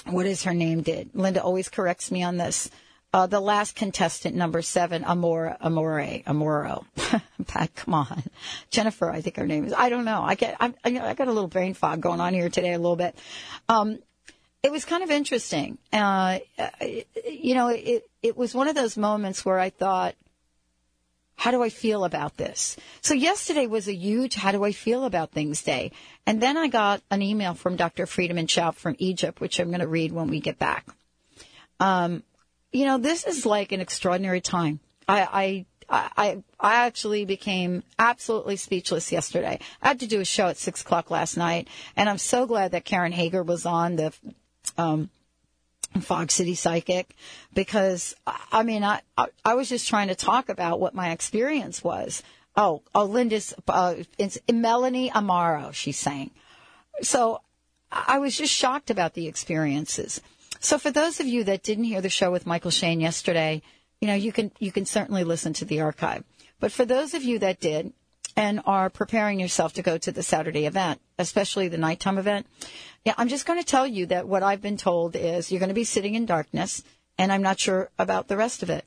what 0.05 0.27
is 0.27 0.43
her 0.43 0.53
name 0.53 0.83
did? 0.83 1.09
Linda 1.15 1.43
always 1.43 1.71
corrects 1.71 2.11
me 2.11 2.23
on 2.23 2.37
this. 2.37 2.71
Uh, 3.15 3.29
the 3.29 3.41
last 3.41 3.77
contestant, 3.77 4.37
number 4.37 4.61
seven, 4.61 5.05
Amora, 5.05 5.57
Amore, 5.62 6.23
Amoro. 6.27 6.85
Pat, 7.47 7.75
come 7.75 7.95
on. 7.95 8.23
Jennifer, 8.69 9.11
I 9.11 9.23
think 9.23 9.37
her 9.37 9.47
name 9.47 9.65
is. 9.65 9.73
I 9.73 9.89
don't 9.89 10.05
know. 10.05 10.21
I 10.21 10.35
get, 10.35 10.55
I, 10.61 10.75
I 10.85 11.15
got 11.15 11.29
a 11.29 11.33
little 11.33 11.49
brain 11.49 11.73
fog 11.73 12.03
going 12.03 12.21
on 12.21 12.35
here 12.35 12.50
today 12.50 12.75
a 12.75 12.79
little 12.79 12.95
bit. 12.95 13.17
Um, 13.71 14.00
it 14.62 14.71
was 14.71 14.85
kind 14.85 15.02
of 15.02 15.11
interesting. 15.11 15.79
Uh, 15.93 16.38
you 17.26 17.55
know, 17.55 17.69
it, 17.69 18.09
it 18.23 18.37
was 18.37 18.55
one 18.55 18.69
of 18.69 18.75
those 18.75 18.97
moments 18.97 19.45
where 19.45 19.59
I 19.59 19.71
thought, 19.71 20.14
how 21.37 21.50
do 21.50 21.62
I 21.62 21.71
feel 21.71 22.05
about 22.05 22.37
this? 22.37 22.76
So 23.00 23.14
yesterday 23.14 23.67
was 23.67 23.88
a 23.88 23.95
huge 23.95 24.35
how 24.35 24.52
do 24.52 24.62
I 24.62 24.73
feel 24.73 25.07
about 25.07 25.31
things 25.31 25.62
day. 25.62 25.93
And 26.26 26.43
then 26.43 26.59
I 26.59 26.69
got 26.69 27.00
an 27.11 27.23
email 27.23 27.55
from 27.55 27.76
Dr. 27.76 28.05
Friedemann 28.05 28.47
Schaub 28.47 28.75
from 28.75 28.95
Egypt, 28.99 29.40
which 29.40 29.59
I'm 29.59 29.69
going 29.69 29.81
to 29.81 29.88
read 29.88 30.12
when 30.12 30.29
we 30.29 30.40
get 30.40 30.59
back. 30.59 30.87
Um, 31.79 32.23
you 32.73 32.85
know, 32.85 32.99
this 32.99 33.25
is 33.25 33.47
like 33.47 33.73
an 33.73 33.81
extraordinary 33.81 34.43
time. 34.43 34.81
I, 35.09 35.67
I, 35.88 36.11
I, 36.17 36.43
I 36.61 36.75
actually 36.87 37.25
became 37.25 37.85
absolutely 37.99 38.57
speechless 38.57 39.11
yesterday. 39.11 39.59
I 39.81 39.88
had 39.88 40.00
to 40.00 40.07
do 40.07 40.21
a 40.21 40.26
show 40.26 40.49
at 40.49 40.59
six 40.59 40.83
o'clock 40.83 41.11
last 41.11 41.38
night, 41.38 41.69
and 41.97 42.09
I'm 42.09 42.19
so 42.19 42.47
glad 42.47 42.73
that 42.73 42.85
Karen 42.85 43.12
Hager 43.12 43.43
was 43.43 43.64
on 43.64 43.97
the 43.97 44.12
um, 44.81 45.11
Fog 46.01 46.31
City 46.31 46.55
Psychic 46.55 47.15
because 47.53 48.15
I 48.27 48.63
mean 48.63 48.85
I, 48.85 49.01
I, 49.19 49.27
I 49.45 49.55
was 49.55 49.69
just 49.69 49.89
trying 49.89 50.09
to 50.09 50.15
talk 50.15 50.49
about 50.49 50.81
what 50.81 50.95
my 50.95 51.11
experience 51.11 51.83
was. 51.83 52.23
Oh, 52.57 52.83
oh, 52.95 53.05
Linda's 53.05 53.55
uh, 53.69 53.97
it's 54.19 54.39
Melanie 54.51 55.11
Amaro. 55.11 55.73
She's 55.73 55.99
saying. 55.99 56.31
So 57.03 57.41
I 57.91 58.19
was 58.19 58.37
just 58.37 58.53
shocked 58.53 58.91
about 58.91 59.15
the 59.15 59.27
experiences. 59.27 60.21
So 60.61 60.79
for 60.79 60.91
those 60.91 61.21
of 61.21 61.27
you 61.27 61.45
that 61.45 61.63
didn't 61.63 61.85
hear 61.85 62.01
the 62.01 62.09
show 62.09 62.31
with 62.31 62.47
Michael 62.47 62.71
Shane 62.71 63.01
yesterday, 63.01 63.63
you 64.01 64.07
know 64.07 64.15
you 64.15 64.33
can 64.33 64.53
you 64.59 64.71
can 64.71 64.87
certainly 64.87 65.25
listen 65.25 65.53
to 65.55 65.65
the 65.65 65.81
archive. 65.81 66.25
But 66.61 66.71
for 66.71 66.85
those 66.85 67.15
of 67.15 67.25
you 67.25 67.39
that 67.41 67.59
did 67.59 67.93
and 68.37 68.61
are 68.67 68.91
preparing 68.91 69.41
yourself 69.41 69.73
to 69.75 69.83
go 69.83 69.99
to 69.99 70.13
the 70.13 70.23
Saturday 70.23 70.67
event, 70.67 71.01
especially 71.19 71.69
the 71.69 71.79
nighttime 71.79 72.19
event, 72.19 72.47
yeah, 73.05 73.15
I'm 73.17 73.29
just 73.29 73.47
going 73.47 73.59
to 73.59 73.67
tell 73.67 73.87
you 73.87 74.07
that 74.07 74.29
what 74.29 74.43
I've 74.43 74.61
been 74.61 74.77
told 74.77 75.17
is 75.17 75.51
you're 75.51 75.61
going 75.61 75.69
to 75.69 75.75
be 75.75 75.85
sitting 75.85 76.15
in 76.15 76.27
darkness, 76.27 76.83
and 77.19 77.33
I'm 77.33 77.43
not 77.43 77.59
sure 77.59 77.91
about 77.99 78.29
the 78.29 78.37
rest 78.37 78.63
of 78.63 78.71
it. 78.71 78.85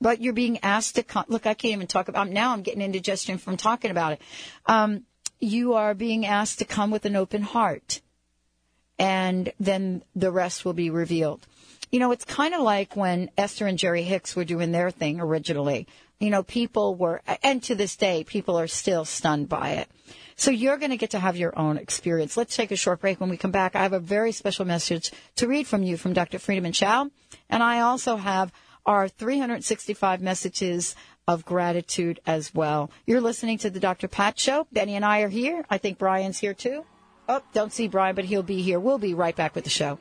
But 0.00 0.20
you're 0.20 0.32
being 0.32 0.58
asked 0.62 0.96
to 0.96 1.02
come. 1.02 1.24
Look, 1.28 1.46
I 1.46 1.54
can't 1.54 1.72
even 1.72 1.86
talk 1.86 2.08
about. 2.08 2.28
Now 2.28 2.52
I'm 2.52 2.62
getting 2.62 2.82
indigestion 2.82 3.38
from 3.38 3.56
talking 3.56 3.90
about 3.90 4.12
it. 4.12 4.22
Um, 4.66 5.04
you 5.40 5.74
are 5.74 5.94
being 5.94 6.26
asked 6.26 6.58
to 6.58 6.64
come 6.64 6.90
with 6.90 7.04
an 7.04 7.16
open 7.16 7.42
heart, 7.42 8.00
and 8.98 9.52
then 9.60 10.02
the 10.14 10.30
rest 10.30 10.64
will 10.64 10.74
be 10.74 10.90
revealed. 10.90 11.46
You 11.90 12.00
know, 12.00 12.12
it's 12.12 12.24
kind 12.24 12.54
of 12.54 12.62
like 12.62 12.96
when 12.96 13.30
Esther 13.38 13.66
and 13.66 13.78
Jerry 13.78 14.02
Hicks 14.02 14.34
were 14.34 14.44
doing 14.44 14.72
their 14.72 14.90
thing 14.90 15.20
originally. 15.20 15.86
You 16.18 16.30
know, 16.30 16.42
people 16.42 16.94
were, 16.94 17.20
and 17.42 17.62
to 17.64 17.74
this 17.74 17.96
day, 17.96 18.24
people 18.24 18.58
are 18.58 18.66
still 18.66 19.04
stunned 19.04 19.48
by 19.48 19.72
it. 19.72 19.88
So 20.36 20.50
you're 20.50 20.76
going 20.76 20.90
to 20.90 20.96
get 20.96 21.10
to 21.10 21.18
have 21.18 21.36
your 21.36 21.58
own 21.58 21.78
experience. 21.78 22.36
Let's 22.36 22.56
take 22.56 22.70
a 22.70 22.76
short 22.76 23.00
break. 23.00 23.20
When 23.20 23.30
we 23.30 23.36
come 23.36 23.50
back, 23.50 23.74
I 23.74 23.82
have 23.82 23.92
a 23.92 24.00
very 24.00 24.32
special 24.32 24.64
message 24.64 25.10
to 25.36 25.48
read 25.48 25.66
from 25.66 25.82
you 25.82 25.96
from 25.96 26.12
Dr. 26.12 26.38
Friedemann 26.38 26.72
Schaub. 26.72 27.10
And 27.48 27.62
I 27.62 27.80
also 27.80 28.16
have 28.16 28.52
our 28.84 29.08
365 29.08 30.20
messages 30.22 30.94
of 31.26 31.44
gratitude 31.44 32.20
as 32.26 32.54
well. 32.54 32.90
You're 33.06 33.20
listening 33.20 33.58
to 33.58 33.70
the 33.70 33.80
Dr. 33.80 34.08
Pat 34.08 34.38
Show. 34.38 34.66
Benny 34.72 34.94
and 34.94 35.04
I 35.04 35.20
are 35.20 35.28
here. 35.28 35.64
I 35.68 35.78
think 35.78 35.98
Brian's 35.98 36.38
here 36.38 36.54
too. 36.54 36.84
Oh, 37.28 37.42
don't 37.52 37.72
see 37.72 37.88
Brian, 37.88 38.14
but 38.14 38.24
he'll 38.26 38.42
be 38.42 38.62
here. 38.62 38.78
We'll 38.78 38.98
be 38.98 39.14
right 39.14 39.34
back 39.34 39.54
with 39.54 39.64
the 39.64 39.70
show. 39.70 39.98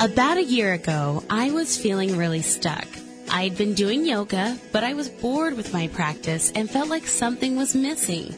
About 0.00 0.38
a 0.38 0.42
year 0.42 0.72
ago, 0.72 1.22
I 1.30 1.52
was 1.52 1.76
feeling 1.76 2.16
really 2.16 2.42
stuck. 2.42 2.88
I'd 3.30 3.56
been 3.56 3.74
doing 3.74 4.04
yoga, 4.04 4.58
but 4.72 4.82
I 4.82 4.94
was 4.94 5.08
bored 5.08 5.56
with 5.56 5.72
my 5.72 5.86
practice 5.86 6.50
and 6.56 6.68
felt 6.68 6.88
like 6.88 7.06
something 7.06 7.54
was 7.54 7.76
missing. 7.76 8.34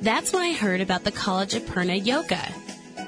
That's 0.00 0.32
when 0.32 0.42
I 0.42 0.52
heard 0.52 0.80
about 0.80 1.04
the 1.04 1.12
College 1.12 1.54
of 1.54 1.64
Purna 1.64 1.94
Yoga. 1.94 2.42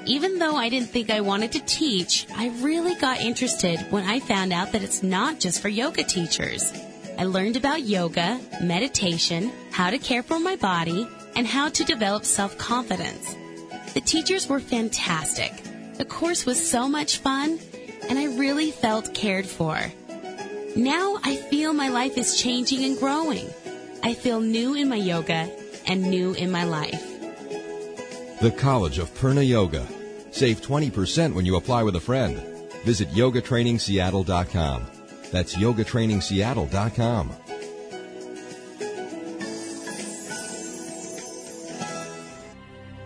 Even 0.05 0.39
though 0.39 0.55
I 0.55 0.69
didn't 0.69 0.89
think 0.89 1.09
I 1.09 1.21
wanted 1.21 1.51
to 1.53 1.65
teach, 1.65 2.25
I 2.35 2.49
really 2.61 2.95
got 2.95 3.21
interested 3.21 3.79
when 3.91 4.03
I 4.03 4.19
found 4.19 4.51
out 4.51 4.71
that 4.71 4.83
it's 4.83 5.03
not 5.03 5.39
just 5.39 5.61
for 5.61 5.69
yoga 5.69 6.03
teachers. 6.03 6.73
I 7.19 7.25
learned 7.25 7.55
about 7.55 7.83
yoga, 7.83 8.39
meditation, 8.61 9.51
how 9.71 9.91
to 9.91 9.99
care 9.99 10.23
for 10.23 10.39
my 10.39 10.55
body, 10.55 11.07
and 11.35 11.45
how 11.45 11.69
to 11.69 11.83
develop 11.83 12.25
self-confidence. 12.25 13.35
The 13.93 14.01
teachers 14.01 14.49
were 14.49 14.59
fantastic. 14.59 15.53
The 15.95 16.05
course 16.05 16.45
was 16.45 16.59
so 16.69 16.87
much 16.87 17.17
fun 17.17 17.59
and 18.09 18.17
I 18.17 18.25
really 18.25 18.71
felt 18.71 19.13
cared 19.13 19.45
for. 19.45 19.79
Now 20.75 21.19
I 21.23 21.35
feel 21.35 21.73
my 21.73 21.89
life 21.89 22.17
is 22.17 22.39
changing 22.41 22.83
and 22.85 22.97
growing. 22.97 23.49
I 24.01 24.13
feel 24.13 24.39
new 24.39 24.73
in 24.73 24.89
my 24.89 24.95
yoga 24.95 25.51
and 25.85 26.09
new 26.09 26.33
in 26.33 26.49
my 26.49 26.63
life. 26.63 27.10
The 28.41 28.49
College 28.49 28.97
of 28.97 29.13
Purna 29.13 29.47
Yoga. 29.47 29.87
Save 30.31 30.61
20% 30.61 31.35
when 31.35 31.45
you 31.45 31.57
apply 31.57 31.83
with 31.83 31.95
a 31.95 31.99
friend. 31.99 32.37
Visit 32.83 33.09
yogatrainingseattle.com. 33.09 34.87
That's 35.31 35.55
yogatrainingseattle.com. 35.55 37.29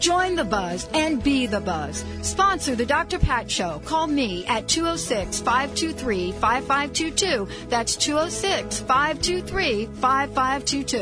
Join 0.00 0.34
the 0.34 0.44
buzz 0.44 0.88
and 0.94 1.22
be 1.22 1.46
the 1.46 1.60
buzz. 1.60 2.06
Sponsor 2.22 2.74
the 2.74 2.86
Dr. 2.86 3.18
Pat 3.18 3.50
Show. 3.50 3.82
Call 3.84 4.06
me 4.06 4.46
at 4.46 4.66
206 4.66 5.40
523 5.40 6.32
5522. 6.32 7.46
That's 7.68 7.96
206 7.96 8.80
523 8.80 9.86
5522. 9.86 10.98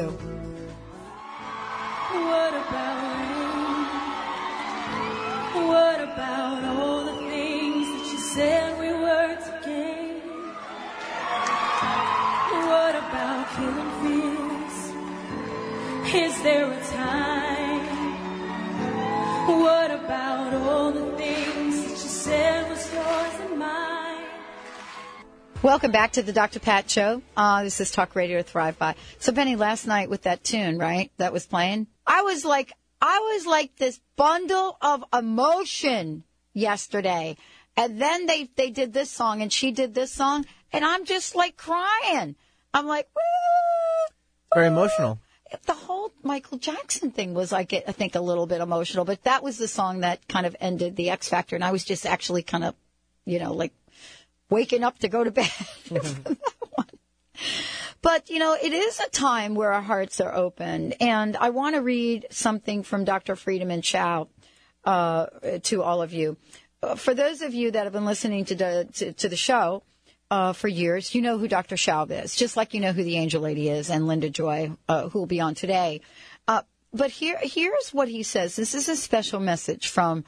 What 2.11 2.55
about 2.55 3.03
rain? 3.05 3.39
What 5.69 6.01
about 6.03 6.65
all 6.65 7.05
the 7.05 7.17
things 7.31 7.87
that 7.87 8.13
you 8.13 8.19
said 8.19 8.81
we 8.81 8.89
were 8.89 9.37
to 9.37 9.61
gain? 9.65 10.23
What 12.67 12.95
about 12.97 13.47
killing 13.55 13.93
fears? 14.03 14.77
Is 16.15 16.43
there 16.43 16.73
a 16.73 16.81
time? 16.87 17.58
What 19.49 19.91
about 19.91 20.53
all 20.53 20.93
the 20.93 21.11
things 21.17 21.83
that 21.83 21.91
you 21.93 21.97
said 21.97 22.69
was 22.69 22.93
yours 22.93 23.33
and 23.41 23.59
mine? 23.59 24.27
Welcome 25.63 25.91
back 25.91 26.13
to 26.13 26.23
the 26.23 26.35
Dr. 26.35 26.61
Pat 26.61 26.91
Show. 26.91 27.23
Uh, 27.35 27.63
this 27.63 27.81
is 27.81 27.91
Talk 27.91 28.15
Radio 28.15 28.43
Thrive 28.43 28.79
By. 28.79 28.95
So, 29.19 29.33
Penny, 29.33 29.57
last 29.57 29.87
night 29.87 30.11
with 30.11 30.25
that 30.25 30.45
tune, 30.45 30.77
right, 30.77 31.11
that 31.17 31.33
was 31.33 31.47
playing, 31.47 31.87
I 32.07 32.21
was 32.21 32.45
like, 32.45 32.75
I 33.01 33.21
was 33.21 33.47
like 33.47 33.75
this 33.77 33.99
bundle 34.17 34.77
of 34.83 35.03
emotion 35.15 36.25
yesterday. 36.53 37.39
And 37.75 37.99
then 37.99 38.27
they, 38.27 38.51
they 38.55 38.69
did 38.69 38.93
this 38.93 39.11
song 39.11 39.41
and 39.41 39.51
she 39.51 39.73
did 39.73 39.95
this 39.95 40.13
song 40.13 40.45
and 40.75 40.85
I'm 40.85 41.07
just 41.07 41.35
like 41.35 41.57
crying. 41.57 42.37
I'm 42.75 42.87
like, 42.87 43.09
woo! 43.17 44.15
Very 44.55 44.67
emotional. 44.67 45.21
The 45.67 45.75
whole 45.75 46.13
Michael 46.23 46.59
Jackson 46.59 47.11
thing 47.11 47.35
was, 47.35 47.53
I 47.53 47.63
get, 47.63 47.85
I 47.89 47.93
think, 47.93 48.15
a 48.15 48.21
little 48.21 48.47
bit 48.47 48.61
emotional, 48.61 49.05
but 49.05 49.23
that 49.25 49.43
was 49.43 49.59
the 49.59 49.69
song 49.69 50.01
that 50.01 50.27
kind 50.29 50.47
of 50.47 50.57
ended 50.61 50.97
the 50.97 51.11
X 51.11 51.29
Factor. 51.29 51.57
And 51.57 51.65
I 51.65 51.73
was 51.73 51.85
just 51.85 52.05
actually 52.07 52.43
kind 52.43 52.65
of, 52.65 52.75
you 53.25 53.39
know, 53.39 53.53
like 53.53 53.73
waking 54.51 54.85
up 54.85 54.99
to 54.99 55.09
go 55.09 55.25
to 55.25 55.31
bed 55.31 55.51
one. 55.89 56.87
But, 58.01 58.31
you 58.31 58.39
know, 58.39 58.57
it 58.61 58.73
is 58.73 59.01
a 59.01 59.11
time 59.11 59.55
where 59.55 59.73
our 59.73 59.83
hearts 59.83 60.21
are 60.21 60.35
open. 60.35 60.93
And 60.95 61.37
I 61.37 61.51
want 61.51 61.75
to 61.75 61.83
read 61.83 62.27
something 62.31 62.83
from 62.83 63.05
Dr. 63.05 63.35
Friedemann 63.35 63.83
Schaub 63.83 64.29
uh, 64.85 65.27
to 65.65 65.83
all 65.83 66.03
of 66.03 66.13
you. 66.13 66.37
Uh, 66.83 66.95
For 66.95 67.13
those 67.13 67.43
of 67.43 67.55
you 67.55 67.71
that 67.73 67.85
have 67.85 67.93
been 67.93 68.05
listening 68.05 68.45
to 68.47 68.55
the, 68.55 68.89
to, 68.95 69.13
to 69.15 69.29
the 69.29 69.37
show 69.37 69.83
uh, 70.31 70.53
for 70.53 70.69
years, 70.69 71.15
you 71.15 71.23
know 71.23 71.39
who 71.39 71.49
Dr. 71.49 71.77
Schaub 71.77 72.11
is, 72.11 72.37
just 72.37 72.57
like 72.57 72.75
you 72.75 72.81
know 72.81 72.93
who 72.93 73.03
the 73.03 73.17
Angel 73.17 73.41
Lady 73.43 73.69
is 73.69 73.91
and 73.91 74.07
Linda 74.07 74.29
Joy, 74.29 74.73
uh, 74.89 75.09
who 75.09 75.21
will 75.21 75.27
be 75.27 75.41
on 75.41 75.55
today. 75.55 76.01
Uh, 76.47 76.63
but 76.93 77.11
here, 77.11 77.39
here's 77.41 77.91
what 77.93 78.09
he 78.09 78.23
says. 78.23 78.57
This 78.57 78.75
is 78.75 78.89
a 78.89 78.97
special 78.97 79.41
message 79.41 79.89
from, 79.89 80.25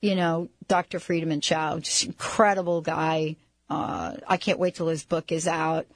you 0.00 0.14
know, 0.14 0.48
Dr. 0.66 0.98
Friedemann 0.98 1.40
Schaub, 1.40 1.82
just 1.82 2.04
incredible 2.04 2.80
guy. 2.80 3.36
Uh, 3.70 4.16
I 4.26 4.36
can't 4.36 4.58
wait 4.58 4.74
till 4.74 4.88
his 4.88 5.04
book 5.04 5.32
is 5.32 5.46
out. 5.46 5.86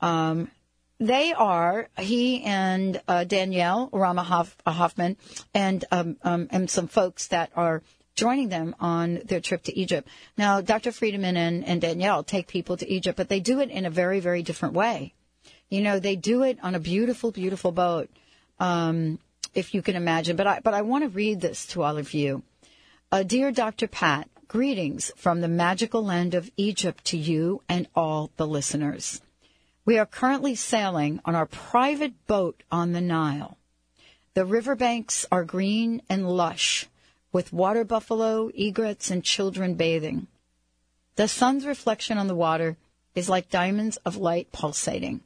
Um, 0.00 0.50
they 1.00 1.32
are 1.32 1.88
he 1.98 2.42
and 2.42 3.00
uh, 3.08 3.24
Danielle 3.24 3.88
Rama 3.90 4.46
uh, 4.66 4.70
Hoffman 4.70 5.16
and 5.54 5.84
um, 5.90 6.16
um, 6.22 6.48
and 6.50 6.68
some 6.68 6.88
folks 6.88 7.28
that 7.28 7.50
are 7.56 7.82
joining 8.14 8.48
them 8.48 8.74
on 8.80 9.20
their 9.24 9.40
trip 9.40 9.62
to 9.64 9.78
Egypt. 9.78 10.08
Now, 10.36 10.60
Dr. 10.60 10.92
Friedman 10.92 11.36
and, 11.36 11.64
and 11.64 11.80
Danielle 11.80 12.22
take 12.22 12.46
people 12.46 12.76
to 12.76 12.88
Egypt, 12.90 13.16
but 13.16 13.28
they 13.28 13.40
do 13.40 13.60
it 13.60 13.70
in 13.70 13.86
a 13.86 13.90
very 13.90 14.20
very 14.20 14.42
different 14.42 14.74
way. 14.74 15.14
You 15.68 15.82
know, 15.82 15.98
they 15.98 16.16
do 16.16 16.42
it 16.42 16.58
on 16.62 16.74
a 16.74 16.80
beautiful, 16.80 17.30
beautiful 17.30 17.70
boat, 17.72 18.10
um, 18.58 19.18
if 19.54 19.72
you 19.72 19.82
can 19.82 19.96
imagine. 19.96 20.36
But 20.36 20.46
I 20.46 20.60
but 20.60 20.74
I 20.74 20.82
want 20.82 21.04
to 21.04 21.08
read 21.08 21.40
this 21.40 21.66
to 21.66 21.82
all 21.82 21.96
of 21.96 22.12
you. 22.12 22.42
Uh, 23.12 23.22
dear 23.22 23.50
Dr. 23.52 23.86
Pat, 23.86 24.28
greetings 24.50 25.12
from 25.16 25.40
the 25.40 25.48
magical 25.48 26.04
land 26.04 26.34
of 26.34 26.50
Egypt 26.56 27.04
to 27.04 27.16
you 27.16 27.62
and 27.68 27.86
all 27.94 28.30
the 28.36 28.46
listeners. 28.46 29.20
We 29.84 29.96
are 29.96 30.06
currently 30.06 30.56
sailing 30.56 31.20
on 31.24 31.36
our 31.36 31.46
private 31.46 32.26
boat 32.26 32.62
on 32.70 32.92
the 32.92 33.00
Nile. 33.00 33.56
The 34.34 34.44
riverbanks 34.44 35.24
are 35.30 35.44
green 35.44 36.02
and 36.08 36.28
lush, 36.28 36.88
with 37.32 37.52
water 37.52 37.84
buffalo, 37.84 38.50
egrets, 38.54 39.10
and 39.10 39.24
children 39.24 39.74
bathing. 39.74 40.26
The 41.16 41.28
sun's 41.28 41.66
reflection 41.66 42.18
on 42.18 42.26
the 42.26 42.34
water 42.34 42.76
is 43.14 43.28
like 43.28 43.50
diamonds 43.50 43.96
of 43.98 44.16
light 44.16 44.52
pulsating. 44.52 45.20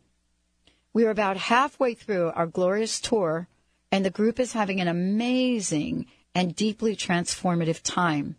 We 0.93 1.05
are 1.05 1.11
about 1.11 1.37
halfway 1.37 1.95
through 1.95 2.31
our 2.35 2.47
glorious 2.47 3.01
tour, 3.01 3.49
and 3.90 4.05
the 4.05 4.11
group 4.11 4.38
is 4.38 4.53
having 4.53 4.81
an 4.81 4.88
amazing 4.88 6.07
and 6.35 6.55
deeply 6.55 6.97
transformative 6.97 7.81
time. 7.83 8.37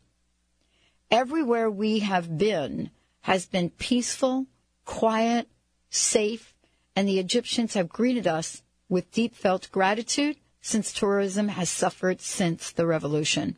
Everywhere 1.11 1.69
we 1.69 1.99
have 1.99 2.37
been 2.37 2.91
has 3.21 3.45
been 3.45 3.69
peaceful, 3.69 4.47
quiet, 4.85 5.47
safe, 5.89 6.53
and 6.95 7.07
the 7.07 7.19
Egyptians 7.19 7.73
have 7.73 7.89
greeted 7.89 8.27
us 8.27 8.61
with 8.89 9.11
deep 9.11 9.35
felt 9.35 9.71
gratitude 9.71 10.37
since 10.65 10.91
tourism 10.91 11.49
has 11.49 11.69
suffered 11.69 12.19
since 12.19 12.71
the 12.71 12.87
revolution. 12.87 13.55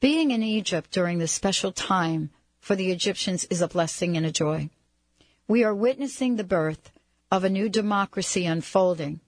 Being 0.00 0.30
in 0.30 0.42
Egypt 0.42 0.90
during 0.90 1.18
this 1.18 1.30
special 1.30 1.72
time 1.72 2.30
for 2.58 2.74
the 2.74 2.90
Egyptians 2.90 3.44
is 3.50 3.60
a 3.60 3.68
blessing 3.68 4.16
and 4.16 4.24
a 4.24 4.32
joy. 4.32 4.70
We 5.46 5.62
are 5.62 5.74
witnessing 5.74 6.36
the 6.36 6.42
birth 6.42 6.90
of 7.30 7.44
a 7.44 7.50
new 7.50 7.68
democracy 7.68 8.46
unfolding. 8.46 9.20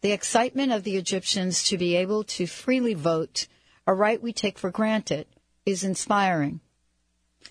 The 0.00 0.12
excitement 0.12 0.70
of 0.70 0.84
the 0.84 0.96
Egyptians 0.96 1.64
to 1.64 1.76
be 1.76 1.96
able 1.96 2.22
to 2.22 2.46
freely 2.46 2.94
vote, 2.94 3.48
a 3.84 3.92
right 3.92 4.22
we 4.22 4.32
take 4.32 4.60
for 4.60 4.70
granted, 4.70 5.26
is 5.64 5.82
inspiring. 5.82 6.60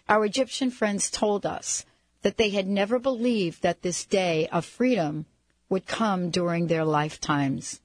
Our 0.08 0.24
Egyptian 0.24 0.72
friends 0.72 1.12
told 1.12 1.46
us 1.46 1.86
that 2.22 2.38
they 2.38 2.52
had 2.52 2.68
never 2.68 3.00
believed 3.00 3.64
that 3.64 3.82
this 3.82 4.06
day 4.06 4.48
of 4.48 4.64
freedom 4.64 5.26
would 5.68 5.86
come 5.86 6.30
during 6.30 6.68
their 6.68 6.86
lifetimes. 6.86 7.82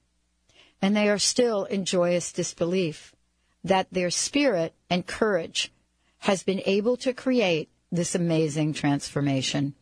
And 0.81 0.95
they 0.95 1.09
are 1.09 1.19
still 1.19 1.65
in 1.65 1.85
joyous 1.85 2.31
disbelief 2.31 3.13
that 3.63 3.87
their 3.91 4.09
spirit 4.09 4.73
and 4.89 5.05
courage 5.05 5.71
has 6.19 6.43
been 6.43 6.61
able 6.65 6.97
to 6.97 7.13
create 7.13 7.69
this 7.91 8.15
amazing 8.15 8.73
transformation. 8.73 9.75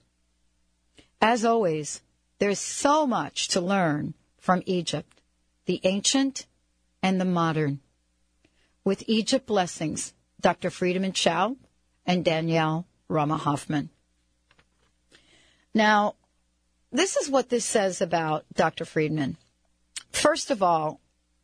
As 1.21 1.45
always, 1.45 2.01
there's 2.39 2.59
so 2.59 3.05
much 3.05 3.49
to 3.49 3.61
learn 3.61 4.13
from 4.37 4.63
Egypt, 4.65 5.21
the 5.65 5.81
ancient 5.83 6.45
and 7.03 7.19
the 7.19 7.25
modern. 7.25 7.79
With 8.83 9.03
Egypt 9.07 9.45
blessings, 9.45 10.13
Dr. 10.41 10.69
Friedemann 10.69 11.13
Schaub 11.13 11.57
and 12.05 12.23
Danielle 12.25 12.85
Rama 13.07 13.37
Hoffman. 13.37 13.89
Now, 15.73 16.15
this 16.91 17.17
is 17.17 17.29
what 17.29 17.49
this 17.49 17.65
says 17.65 18.01
about 18.01 18.45
Dr. 18.53 18.85
Friedman. 18.85 19.37
First 20.11 20.51
of 20.51 20.63
all, 20.63 20.99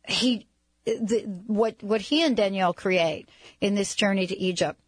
he 0.06 0.46
the, 0.84 1.22
what 1.46 1.82
what 1.82 2.00
he 2.00 2.22
and 2.22 2.36
Danielle 2.36 2.72
create 2.72 3.28
in 3.60 3.74
this 3.74 3.94
journey 3.94 4.26
to 4.26 4.38
Egypt 4.38 4.80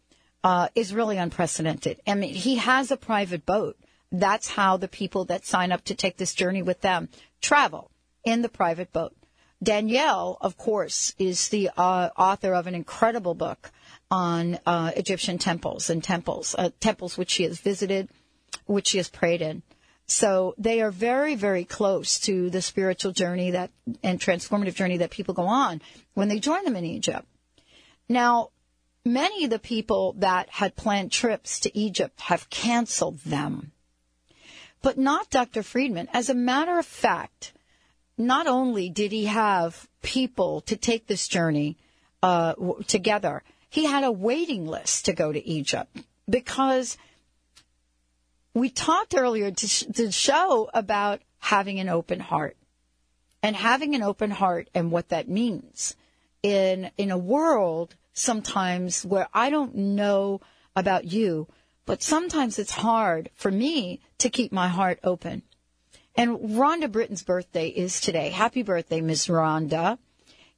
uh, 0.43 0.69
is 0.75 0.93
really 0.93 1.17
unprecedented. 1.17 1.99
I 2.07 2.15
mean, 2.15 2.33
he 2.33 2.55
has 2.55 2.91
a 2.91 2.97
private 2.97 3.45
boat. 3.45 3.77
That's 4.11 4.49
how 4.49 4.77
the 4.77 4.87
people 4.87 5.25
that 5.25 5.45
sign 5.45 5.71
up 5.71 5.83
to 5.85 5.95
take 5.95 6.17
this 6.17 6.33
journey 6.33 6.61
with 6.61 6.81
them 6.81 7.09
travel 7.41 7.91
in 8.23 8.41
the 8.41 8.49
private 8.49 8.91
boat. 8.91 9.15
Danielle, 9.61 10.37
of 10.39 10.57
course, 10.57 11.13
is 11.19 11.49
the 11.49 11.69
uh, 11.75 12.09
author 12.17 12.53
of 12.53 12.65
an 12.65 12.75
incredible 12.75 13.35
book 13.35 13.71
on 14.09 14.57
uh, 14.65 14.91
Egyptian 14.95 15.37
temples 15.37 15.89
and 15.89 16.03
temples, 16.03 16.55
uh, 16.57 16.69
temples 16.79 17.17
which 17.17 17.29
she 17.29 17.43
has 17.43 17.59
visited, 17.59 18.09
which 18.65 18.87
she 18.87 18.97
has 18.97 19.09
prayed 19.09 19.41
in. 19.41 19.61
So 20.11 20.55
they 20.57 20.81
are 20.81 20.91
very, 20.91 21.35
very 21.35 21.65
close 21.65 22.19
to 22.21 22.49
the 22.49 22.61
spiritual 22.61 23.11
journey 23.11 23.51
that 23.51 23.69
and 24.01 24.19
transformative 24.19 24.73
journey 24.73 24.97
that 24.97 25.11
people 25.11 25.33
go 25.33 25.45
on 25.47 25.81
when 26.15 26.29
they 26.29 26.39
join 26.39 26.63
them 26.63 26.75
in 26.75 26.85
Egypt. 26.85 27.27
Now, 28.07 28.49
many 29.05 29.43
of 29.43 29.51
the 29.51 29.59
people 29.59 30.15
that 30.17 30.49
had 30.49 30.75
planned 30.75 31.11
trips 31.11 31.59
to 31.61 31.77
Egypt 31.77 32.19
have 32.21 32.49
canceled 32.49 33.19
them. 33.19 33.71
But 34.81 34.97
not 34.97 35.29
Dr. 35.29 35.61
Friedman. 35.61 36.07
As 36.11 36.29
a 36.29 36.33
matter 36.33 36.79
of 36.79 36.85
fact, 36.85 37.53
not 38.17 38.47
only 38.47 38.89
did 38.89 39.11
he 39.11 39.25
have 39.25 39.87
people 40.01 40.61
to 40.61 40.75
take 40.75 41.05
this 41.05 41.27
journey 41.27 41.77
uh, 42.23 42.53
together, 42.87 43.43
he 43.69 43.85
had 43.85 44.03
a 44.03 44.11
waiting 44.11 44.65
list 44.65 45.05
to 45.05 45.13
go 45.13 45.31
to 45.31 45.47
Egypt 45.47 45.95
because 46.27 46.97
we 48.59 48.69
talked 48.69 49.15
earlier 49.15 49.51
to, 49.51 49.67
sh- 49.67 49.85
to 49.95 50.11
show 50.11 50.69
about 50.73 51.21
having 51.39 51.79
an 51.79 51.89
open 51.89 52.19
heart 52.19 52.57
and 53.41 53.55
having 53.55 53.95
an 53.95 54.03
open 54.03 54.31
heart 54.31 54.69
and 54.73 54.91
what 54.91 55.09
that 55.09 55.29
means 55.29 55.95
in 56.43 56.91
in 56.97 57.11
a 57.11 57.17
world 57.17 57.95
sometimes 58.13 59.05
where 59.05 59.27
I 59.33 59.49
don't 59.49 59.75
know 59.75 60.41
about 60.75 61.05
you, 61.05 61.47
but 61.85 62.03
sometimes 62.03 62.59
it's 62.59 62.71
hard 62.71 63.29
for 63.35 63.51
me 63.51 64.01
to 64.19 64.29
keep 64.29 64.51
my 64.51 64.67
heart 64.67 64.99
open. 65.03 65.43
And 66.15 66.37
Rhonda 66.37 66.91
Britten's 66.91 67.23
birthday 67.23 67.67
is 67.67 68.01
today. 68.01 68.29
Happy 68.29 68.61
birthday, 68.61 68.99
Miss 68.99 69.27
Rhonda. 69.27 69.97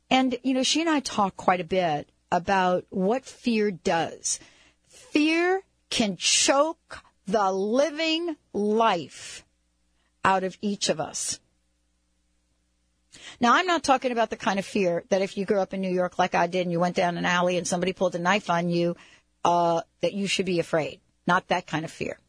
And, 0.10 0.38
you 0.44 0.54
know, 0.54 0.64
she 0.64 0.82
and 0.82 0.90
I 0.90 1.00
talk 1.00 1.38
quite 1.38 1.62
a 1.62 1.66
bit 1.66 2.10
about 2.32 2.86
what 2.90 3.26
fear 3.26 3.72
does. 3.72 4.40
Fear 4.88 5.62
can 5.90 6.18
choke 6.18 7.04
the 7.28 7.52
living 7.52 8.36
life 8.54 9.46
out 10.24 10.44
of 10.44 10.58
each 10.62 10.90
of 10.90 11.00
us. 11.00 11.40
Now, 13.40 13.56
I'm 13.56 13.66
not 13.66 13.84
talking 13.84 14.12
about 14.12 14.30
the 14.30 14.38
kind 14.38 14.60
of 14.60 14.66
fear 14.66 15.04
that 15.10 15.22
if 15.22 15.38
you 15.38 15.46
grew 15.46 15.60
up 15.60 15.74
in 15.74 15.82
New 15.82 15.92
York 15.92 16.18
like 16.18 16.36
I 16.36 16.48
did 16.48 16.62
and 16.62 16.72
you 16.72 16.80
went 16.80 16.96
down 16.96 17.18
an 17.18 17.26
alley 17.26 17.58
and 17.58 17.68
somebody 17.68 17.94
pulled 17.94 18.16
a 18.16 18.20
knife 18.20 18.50
on 18.50 18.70
you, 18.70 18.96
uh, 19.44 19.82
that 20.02 20.14
you 20.14 20.28
should 20.28 20.46
be 20.46 20.60
afraid. 20.60 21.00
Not 21.28 21.48
that 21.48 21.68
kind 21.68 21.86
of 21.86 21.92
fear. 21.92 22.20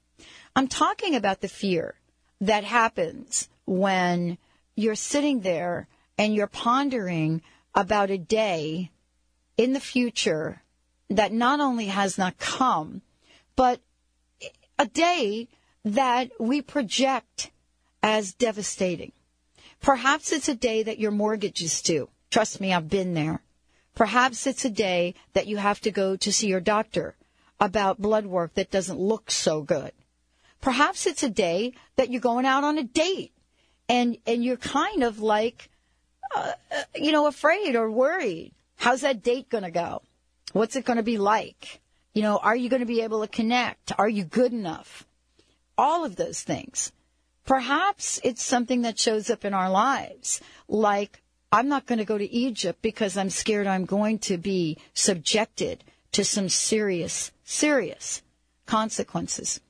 I'm 0.55 0.69
talking 0.69 1.15
about 1.15 1.41
the 1.41 1.49
fear 1.49 1.95
that 2.41 2.65
happens 2.65 3.49
when 3.65 4.39
you're 4.75 4.95
sitting 4.95 5.41
there 5.41 5.89
and 6.19 6.35
you're 6.35 6.47
pondering 6.47 7.43
about 7.75 8.11
a 8.11 8.19
day 8.19 8.91
in 9.57 9.73
the 9.73 9.81
future 9.81 10.63
that 11.09 11.33
not 11.33 11.61
only 11.61 11.87
has 11.87 12.19
not 12.19 12.39
come, 12.39 13.03
but 13.57 13.81
a 14.83 14.87
day 14.87 15.49
that 15.85 16.31
we 16.41 16.61
project 16.61 17.53
as 18.03 18.35
devastating. 18.35 19.13
Perhaps 19.81 20.33
it's 20.33 20.49
a 20.49 20.57
day 20.57 20.83
that 20.83 20.99
your 20.99 21.13
mortgage 21.13 21.63
is 21.63 21.83
due. 21.83 22.09
Trust 22.31 22.61
me, 22.61 22.75
I've 22.75 22.89
been 22.89 23.15
there. 23.15 23.43
Perhaps 23.95 24.45
it's 24.49 24.65
a 24.65 24.71
day 24.71 25.15
that 25.35 25.47
you 25.47 25.59
have 25.59 25.81
to 25.83 25.93
go 25.93 26.17
to 26.17 26.33
see 26.33 26.49
your 26.49 26.61
doctor 26.61 27.15
about 27.61 28.03
blood 28.03 28.27
work 28.27 28.55
that 28.55 28.73
doesn't 28.73 28.99
look 28.99 29.31
so 29.31 29.63
good. 29.63 29.93
Perhaps 30.61 31.07
it's 31.07 31.23
a 31.23 31.31
day 31.31 31.75
that 31.95 32.11
you're 32.11 32.21
going 32.21 32.47
out 32.47 32.65
on 32.65 32.77
a 32.77 32.83
date 32.83 33.33
and, 33.89 34.17
and 34.27 34.43
you're 34.43 34.57
kind 34.57 35.05
of 35.05 35.21
like, 35.21 35.71
uh, 36.35 36.53
you 36.97 37.13
know, 37.13 37.29
afraid 37.29 37.77
or 37.77 37.89
worried. 37.89 38.53
How's 38.77 39.03
that 39.03 39.23
date 39.23 39.49
going 39.49 39.65
to 39.65 39.71
go? 39.71 40.03
What's 40.53 40.75
it 40.75 40.85
going 40.85 40.97
to 40.97 41.05
be 41.05 41.19
like? 41.19 41.82
You 42.15 42.23
know, 42.23 42.37
are 42.39 42.57
you 42.57 42.69
going 42.69 42.81
to 42.81 42.87
be 42.87 43.01
able 43.01 43.23
to 43.23 43.29
connect? 43.29 43.93
Are 43.99 44.09
you 44.09 44.25
good 44.25 44.53
enough? 44.53 45.07
All 45.79 46.05
of 46.05 46.17
those 46.17 46.43
things. 46.43 46.93
Perhaps 47.47 48.21
it's 48.23 48.45
something 48.45 48.83
that 48.83 48.99
shows 48.99 49.31
up 49.31 49.45
in 49.45 49.55
our 49.55 49.71
lives, 49.71 50.41
like 50.69 51.23
I'm 51.51 51.69
not 51.69 51.87
going 51.87 51.99
to 51.99 52.05
go 52.05 52.19
to 52.19 52.33
Egypt 52.33 52.81
because 52.83 53.17
I'm 53.17 53.31
scared 53.31 53.67
I'm 53.67 53.85
going 53.85 54.19
to 54.21 54.37
be 54.37 54.79
subjected 54.95 55.83
to 56.13 56.25
some 56.25 56.49
serious, 56.49 57.33
serious 57.45 58.23
consequences. 58.67 59.61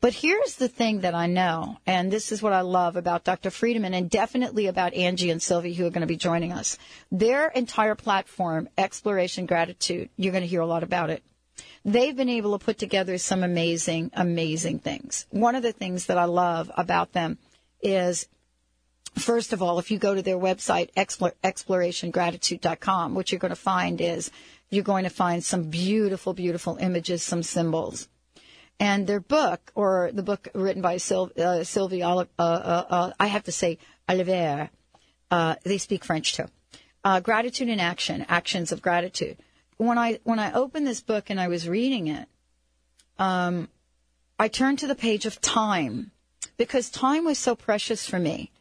But 0.00 0.12
here's 0.12 0.56
the 0.56 0.68
thing 0.68 1.00
that 1.00 1.14
I 1.14 1.26
know, 1.26 1.78
and 1.86 2.12
this 2.12 2.30
is 2.30 2.42
what 2.42 2.52
I 2.52 2.60
love 2.60 2.96
about 2.96 3.24
Dr. 3.24 3.48
Friedemann 3.48 3.94
and 3.94 4.10
definitely 4.10 4.66
about 4.66 4.92
Angie 4.92 5.30
and 5.30 5.40
Sylvie 5.40 5.72
who 5.72 5.86
are 5.86 5.90
going 5.90 6.02
to 6.02 6.06
be 6.06 6.16
joining 6.16 6.52
us. 6.52 6.76
Their 7.10 7.48
entire 7.48 7.94
platform, 7.94 8.68
Exploration 8.76 9.46
Gratitude, 9.46 10.10
you're 10.16 10.32
going 10.32 10.42
to 10.42 10.48
hear 10.48 10.60
a 10.60 10.66
lot 10.66 10.82
about 10.82 11.08
it 11.08 11.22
they've 11.84 12.16
been 12.16 12.28
able 12.28 12.58
to 12.58 12.64
put 12.64 12.78
together 12.78 13.18
some 13.18 13.42
amazing, 13.42 14.10
amazing 14.14 14.78
things. 14.78 15.26
One 15.30 15.54
of 15.54 15.62
the 15.62 15.72
things 15.72 16.06
that 16.06 16.18
I 16.18 16.24
love 16.24 16.70
about 16.76 17.12
them 17.12 17.38
is 17.82 18.28
First 19.16 19.52
of 19.52 19.62
all, 19.62 19.78
if 19.78 19.92
you 19.92 19.98
go 19.98 20.14
to 20.14 20.22
their 20.22 20.36
website, 20.36 20.92
explorationgratitude.com, 20.94 23.14
what 23.14 23.30
you're 23.30 23.38
going 23.38 23.50
to 23.50 23.56
find 23.56 24.00
is 24.00 24.32
you're 24.70 24.82
going 24.82 25.04
to 25.04 25.10
find 25.10 25.44
some 25.44 25.70
beautiful, 25.70 26.34
beautiful 26.34 26.76
images, 26.78 27.22
some 27.22 27.44
symbols. 27.44 28.08
And 28.80 29.06
their 29.06 29.20
book, 29.20 29.70
or 29.76 30.10
the 30.12 30.24
book 30.24 30.48
written 30.52 30.82
by 30.82 30.96
uh, 30.96 31.62
Sylvie, 31.62 32.02
uh, 32.02 32.24
uh, 32.38 32.42
uh, 32.42 33.12
I 33.20 33.28
have 33.28 33.44
to 33.44 33.52
say, 33.52 33.78
Oliver, 34.08 34.68
uh, 35.30 35.54
they 35.62 35.78
speak 35.78 36.04
French 36.04 36.34
too. 36.34 36.46
Uh, 37.04 37.20
gratitude 37.20 37.68
in 37.68 37.78
Action, 37.78 38.26
Actions 38.28 38.72
of 38.72 38.82
Gratitude 38.82 39.36
when 39.76 39.98
I 39.98 40.20
when 40.24 40.38
I 40.38 40.52
opened 40.52 40.86
this 40.86 41.00
book 41.00 41.30
and 41.30 41.40
I 41.40 41.48
was 41.48 41.68
reading 41.68 42.08
it, 42.08 42.28
um, 43.18 43.68
I 44.38 44.48
turned 44.48 44.78
to 44.80 44.86
the 44.86 44.94
page 44.94 45.26
of 45.26 45.40
time 45.40 46.12
because 46.56 46.90
time 46.90 47.24
was 47.24 47.38
so 47.38 47.54
precious 47.54 48.08
for 48.08 48.18
me 48.18 48.52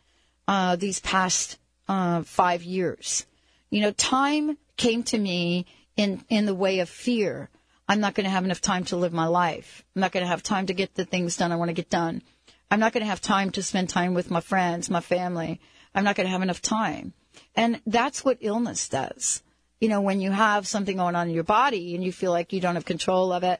uh, 0.47 0.75
these 0.75 0.99
past 0.99 1.57
uh, 1.87 2.23
five 2.23 2.63
years. 2.63 3.25
You 3.69 3.81
know, 3.81 3.91
time 3.91 4.57
came 4.77 5.03
to 5.03 5.17
me 5.17 5.65
in 5.95 6.23
in 6.29 6.45
the 6.45 6.55
way 6.55 6.79
of 6.79 6.89
fear. 6.89 7.49
I'm 7.87 7.99
not 7.99 8.15
going 8.15 8.23
to 8.23 8.29
have 8.29 8.45
enough 8.45 8.61
time 8.61 8.85
to 8.85 8.97
live 8.97 9.13
my 9.13 9.27
life. 9.27 9.83
I'm 9.95 9.99
not 9.99 10.13
going 10.13 10.23
to 10.23 10.29
have 10.29 10.41
time 10.41 10.67
to 10.67 10.73
get 10.73 10.95
the 10.95 11.05
things 11.05 11.35
done 11.35 11.51
I 11.51 11.57
want 11.57 11.69
to 11.69 11.73
get 11.73 11.89
done. 11.89 12.23
I'm 12.71 12.79
not 12.79 12.93
going 12.93 13.03
to 13.03 13.09
have 13.09 13.21
time 13.21 13.51
to 13.51 13.61
spend 13.61 13.89
time 13.89 14.13
with 14.13 14.31
my 14.31 14.39
friends, 14.39 14.89
my 14.89 15.01
family. 15.01 15.59
I'm 15.93 16.03
not 16.03 16.15
going 16.15 16.25
to 16.25 16.31
have 16.31 16.41
enough 16.41 16.61
time. 16.61 17.13
And 17.55 17.81
that's 17.85 18.23
what 18.23 18.37
illness 18.39 18.87
does 18.89 19.42
you 19.83 19.89
know, 19.89 19.99
when 19.99 20.21
you 20.21 20.31
have 20.31 20.65
something 20.65 20.95
going 20.95 21.13
on 21.13 21.27
in 21.27 21.33
your 21.33 21.43
body 21.43 21.93
and 21.93 22.05
you 22.05 22.13
feel 22.13 22.31
like 22.31 22.53
you 22.53 22.61
don't 22.61 22.75
have 22.75 22.85
control 22.85 23.33
of 23.33 23.43
it, 23.43 23.59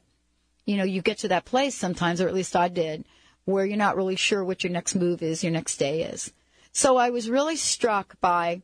you 0.64 0.78
know, 0.78 0.82
you 0.82 1.02
get 1.02 1.18
to 1.18 1.28
that 1.28 1.44
place 1.44 1.74
sometimes, 1.74 2.18
or 2.18 2.26
at 2.26 2.32
least 2.32 2.56
I 2.56 2.68
did, 2.68 3.04
where 3.44 3.66
you're 3.66 3.76
not 3.76 3.94
really 3.94 4.16
sure 4.16 4.42
what 4.42 4.64
your 4.64 4.72
next 4.72 4.94
move 4.94 5.22
is, 5.22 5.44
your 5.44 5.52
next 5.52 5.76
day 5.76 6.00
is. 6.00 6.32
So 6.72 6.96
I 6.96 7.10
was 7.10 7.28
really 7.28 7.56
struck 7.56 8.18
by, 8.22 8.62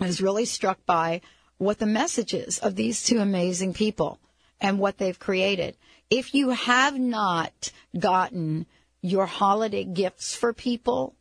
I 0.00 0.06
was 0.06 0.22
really 0.22 0.46
struck 0.46 0.78
by 0.86 1.20
what 1.58 1.80
the 1.80 1.84
message 1.84 2.32
is 2.32 2.58
of 2.60 2.76
these 2.76 3.02
two 3.02 3.18
amazing 3.18 3.74
people 3.74 4.18
and 4.58 4.78
what 4.78 4.96
they've 4.96 5.18
created. 5.18 5.76
If 6.08 6.34
you 6.34 6.48
have 6.48 6.98
not 6.98 7.72
gotten 7.98 8.64
your 9.02 9.26
holiday 9.26 9.84
gifts 9.84 10.34
for 10.34 10.54
people, 10.54 11.14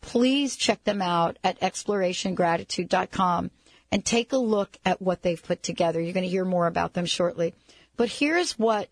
please 0.00 0.56
check 0.56 0.84
them 0.84 1.02
out 1.02 1.36
at 1.44 1.60
explorationgratitude.com 1.60 3.50
and 3.90 4.04
take 4.04 4.32
a 4.32 4.38
look 4.38 4.76
at 4.84 5.00
what 5.00 5.22
they've 5.22 5.42
put 5.42 5.62
together. 5.62 6.00
You're 6.00 6.12
going 6.12 6.24
to 6.24 6.30
hear 6.30 6.44
more 6.44 6.66
about 6.66 6.94
them 6.94 7.06
shortly. 7.06 7.54
But 7.96 8.08
here's 8.08 8.58
what, 8.58 8.88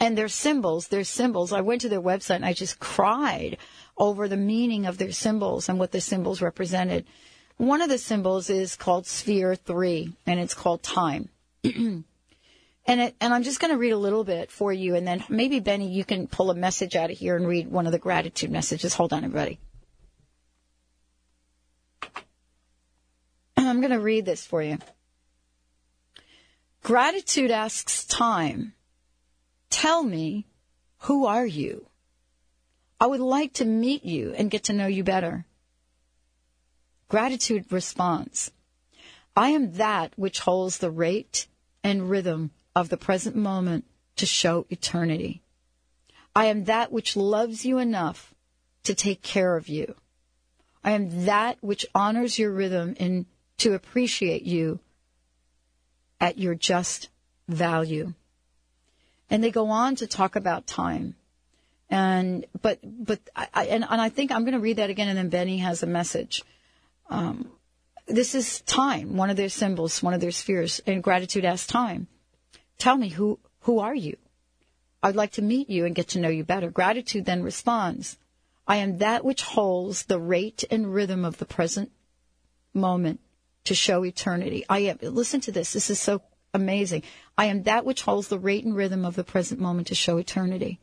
and 0.00 0.16
their 0.16 0.28
symbols, 0.28 0.88
their 0.88 1.04
symbols. 1.04 1.52
I 1.52 1.60
went 1.60 1.82
to 1.82 1.88
their 1.88 2.00
website 2.00 2.36
and 2.36 2.44
I 2.44 2.52
just 2.52 2.78
cried 2.78 3.58
over 3.96 4.28
the 4.28 4.36
meaning 4.36 4.86
of 4.86 4.98
their 4.98 5.12
symbols 5.12 5.68
and 5.68 5.78
what 5.78 5.92
the 5.92 6.00
symbols 6.00 6.40
represented. 6.40 7.04
One 7.56 7.82
of 7.82 7.88
the 7.88 7.98
symbols 7.98 8.50
is 8.50 8.76
called 8.76 9.06
Sphere 9.06 9.56
3, 9.56 10.12
and 10.26 10.38
it's 10.38 10.54
called 10.54 10.80
time. 10.80 11.28
and 11.64 12.04
it, 12.86 13.16
and 13.20 13.34
I'm 13.34 13.42
just 13.42 13.58
going 13.58 13.72
to 13.72 13.78
read 13.78 13.90
a 13.90 13.98
little 13.98 14.22
bit 14.22 14.52
for 14.52 14.72
you, 14.72 14.94
and 14.94 15.04
then 15.04 15.24
maybe, 15.28 15.58
Benny, 15.58 15.88
you 15.88 16.04
can 16.04 16.28
pull 16.28 16.52
a 16.52 16.54
message 16.54 16.94
out 16.94 17.10
of 17.10 17.18
here 17.18 17.34
and 17.36 17.48
read 17.48 17.68
one 17.68 17.86
of 17.86 17.92
the 17.92 17.98
gratitude 17.98 18.52
messages. 18.52 18.94
Hold 18.94 19.12
on, 19.12 19.24
everybody. 19.24 19.58
I'm 23.68 23.80
going 23.80 23.92
to 23.92 24.00
read 24.00 24.24
this 24.24 24.46
for 24.46 24.62
you. 24.62 24.78
Gratitude 26.82 27.50
asks 27.50 28.04
time, 28.04 28.74
tell 29.70 30.02
me, 30.02 30.46
who 31.00 31.26
are 31.26 31.46
you? 31.46 31.86
I 33.00 33.06
would 33.06 33.20
like 33.20 33.54
to 33.54 33.64
meet 33.64 34.04
you 34.04 34.32
and 34.32 34.50
get 34.50 34.64
to 34.64 34.72
know 34.72 34.86
you 34.86 35.04
better. 35.04 35.44
Gratitude 37.08 37.70
responds, 37.70 38.50
I 39.36 39.50
am 39.50 39.72
that 39.74 40.12
which 40.16 40.40
holds 40.40 40.78
the 40.78 40.90
rate 40.90 41.46
and 41.84 42.10
rhythm 42.10 42.50
of 42.74 42.88
the 42.88 42.96
present 42.96 43.36
moment 43.36 43.84
to 44.16 44.26
show 44.26 44.66
eternity. 44.68 45.42
I 46.34 46.46
am 46.46 46.64
that 46.64 46.92
which 46.92 47.16
loves 47.16 47.64
you 47.64 47.78
enough 47.78 48.34
to 48.84 48.94
take 48.94 49.22
care 49.22 49.56
of 49.56 49.68
you. 49.68 49.94
I 50.84 50.92
am 50.92 51.26
that 51.26 51.58
which 51.60 51.86
honors 51.94 52.38
your 52.38 52.50
rhythm 52.50 52.94
and 52.98 53.26
to 53.58 53.74
appreciate 53.74 54.42
you 54.42 54.80
at 56.20 56.38
your 56.38 56.54
just 56.54 57.08
value. 57.48 58.14
And 59.30 59.44
they 59.44 59.50
go 59.50 59.68
on 59.68 59.96
to 59.96 60.06
talk 60.06 60.36
about 60.36 60.66
time. 60.66 61.14
And, 61.90 62.46
but, 62.60 62.78
but, 62.82 63.20
I, 63.34 63.66
and, 63.66 63.84
and 63.88 64.00
I 64.00 64.08
think 64.08 64.30
I'm 64.30 64.42
going 64.42 64.54
to 64.54 64.60
read 64.60 64.76
that 64.76 64.90
again 64.90 65.08
and 65.08 65.16
then 65.16 65.28
Benny 65.28 65.58
has 65.58 65.82
a 65.82 65.86
message. 65.86 66.42
Um, 67.08 67.50
this 68.06 68.34
is 68.34 68.60
time, 68.62 69.16
one 69.16 69.30
of 69.30 69.36
their 69.36 69.48
symbols, 69.48 70.02
one 70.02 70.14
of 70.14 70.20
their 70.20 70.30
spheres, 70.30 70.80
and 70.86 71.02
gratitude 71.02 71.44
asks 71.44 71.66
time. 71.66 72.08
Tell 72.78 72.96
me, 72.96 73.08
who, 73.08 73.38
who 73.60 73.80
are 73.80 73.94
you? 73.94 74.16
I'd 75.02 75.16
like 75.16 75.32
to 75.32 75.42
meet 75.42 75.70
you 75.70 75.84
and 75.84 75.94
get 75.94 76.08
to 76.08 76.20
know 76.20 76.28
you 76.28 76.44
better. 76.44 76.70
Gratitude 76.70 77.24
then 77.24 77.42
responds, 77.42 78.18
I 78.66 78.76
am 78.76 78.98
that 78.98 79.24
which 79.24 79.42
holds 79.42 80.04
the 80.04 80.18
rate 80.18 80.64
and 80.70 80.92
rhythm 80.92 81.24
of 81.24 81.38
the 81.38 81.46
present 81.46 81.90
moment 82.74 83.20
to 83.64 83.74
show 83.74 84.04
eternity. 84.04 84.64
I 84.68 84.78
am, 84.80 84.98
listen 85.02 85.40
to 85.42 85.52
this. 85.52 85.72
This 85.72 85.90
is 85.90 86.00
so 86.00 86.22
amazing. 86.54 87.02
I 87.36 87.46
am 87.46 87.64
that 87.64 87.84
which 87.84 88.02
holds 88.02 88.28
the 88.28 88.38
rate 88.38 88.64
and 88.64 88.74
rhythm 88.74 89.04
of 89.04 89.16
the 89.16 89.24
present 89.24 89.60
moment 89.60 89.88
to 89.88 89.94
show 89.94 90.16
eternity. 90.16 90.80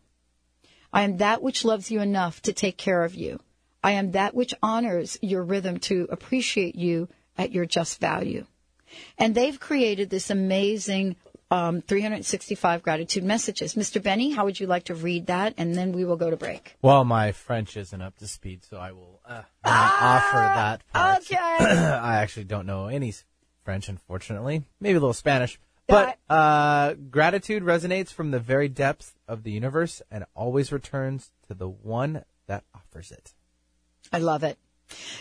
I 0.94 1.02
am 1.02 1.18
that 1.18 1.42
which 1.42 1.66
loves 1.66 1.92
you 1.92 2.00
enough 2.00 2.42
to 2.44 2.54
take 2.54 2.78
care 2.78 3.04
of 3.04 3.16
you. 3.16 3.40
I 3.84 3.92
am 3.92 4.12
that 4.12 4.34
which 4.34 4.54
honors 4.64 5.18
your 5.22 5.44
rhythm 5.44 5.80
to 5.82 6.08
appreciate 6.10 6.76
you 6.76 7.10
at 7.38 7.52
your 7.52 7.66
just 7.66 8.00
value. 8.00 8.46
And 9.18 9.36
they've 9.36 9.60
created 9.60 10.10
this 10.10 10.30
amazing 10.30 11.18
um, 11.52 11.82
365 11.82 12.82
gratitude 12.82 13.24
messages. 13.24 13.76
Mr. 13.76 14.02
Benny, 14.02 14.32
how 14.32 14.46
would 14.46 14.60
you 14.60 14.68
like 14.68 14.86
to 14.86 14.96
read 14.96 15.28
that? 15.28 15.54
And 15.58 15.76
then 15.76 15.92
we 15.92 16.06
will 16.06 16.18
go 16.18 16.30
to 16.30 16.38
break. 16.38 16.76
Well, 16.82 17.04
my 17.06 17.32
French 17.32 17.78
isn't 17.78 18.02
up 18.02 18.18
to 18.18 18.28
speed, 18.28 18.64
so 18.64 18.78
I 18.78 18.92
will 18.92 19.22
uh, 19.26 19.44
not 19.64 19.94
offer 20.02 20.38
that 20.38 20.82
part. 20.92 21.22
Okay. 21.22 21.36
I 21.60 22.18
actually 22.18 22.46
don't 22.46 22.66
know 22.66 22.88
any 22.88 23.14
French, 23.64 23.90
unfortunately. 23.90 24.64
Maybe 24.80 24.98
a 24.98 25.00
little 25.00 25.14
Spanish. 25.14 25.60
But 25.88 26.18
uh, 26.30 26.96
gratitude 27.12 27.64
resonates 27.64 28.12
from 28.12 28.32
the 28.32 28.40
very 28.40 28.68
depths 28.68 29.14
of 29.28 29.44
the 29.44 29.52
universe 29.52 30.02
and 30.10 30.26
always 30.36 30.72
returns 30.72 31.32
to 31.48 31.54
the 31.54 31.70
one 31.70 32.26
that 32.48 32.64
offers 32.74 33.12
it. 33.12 33.34
I 34.12 34.18
love 34.20 34.44
it. 34.44 34.58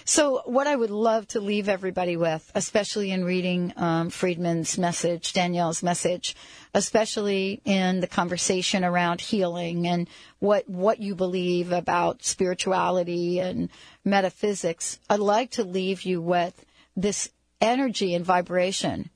So, 0.05 0.43
what 0.45 0.67
I 0.67 0.77
would 0.77 0.91
love 0.91 1.27
to 1.29 1.41
leave 1.41 1.69
everybody 1.69 2.17
with, 2.17 2.51
especially 2.55 3.11
in 3.11 3.25
reading 3.25 3.73
um, 3.77 4.11
Friedman's 4.11 4.77
message, 4.77 5.33
Danielle's 5.33 5.83
message, 5.83 6.37
especially 6.75 7.63
in 7.65 8.01
the 8.01 8.07
conversation 8.07 8.85
around 8.85 9.21
healing 9.21 9.87
and 9.87 10.09
what 10.39 10.69
what 10.69 11.01
you 11.01 11.15
believe 11.15 11.73
about 11.73 12.23
spirituality 12.25 13.41
and 13.41 13.71
metaphysics, 14.05 14.99
I'd 15.09 15.21
like 15.21 15.53
to 15.53 15.65
leave 15.65 16.03
you 16.03 16.21
with 16.21 16.65
this 16.97 17.31
energy 17.61 18.15
and 18.15 18.25
vibration 18.25 19.11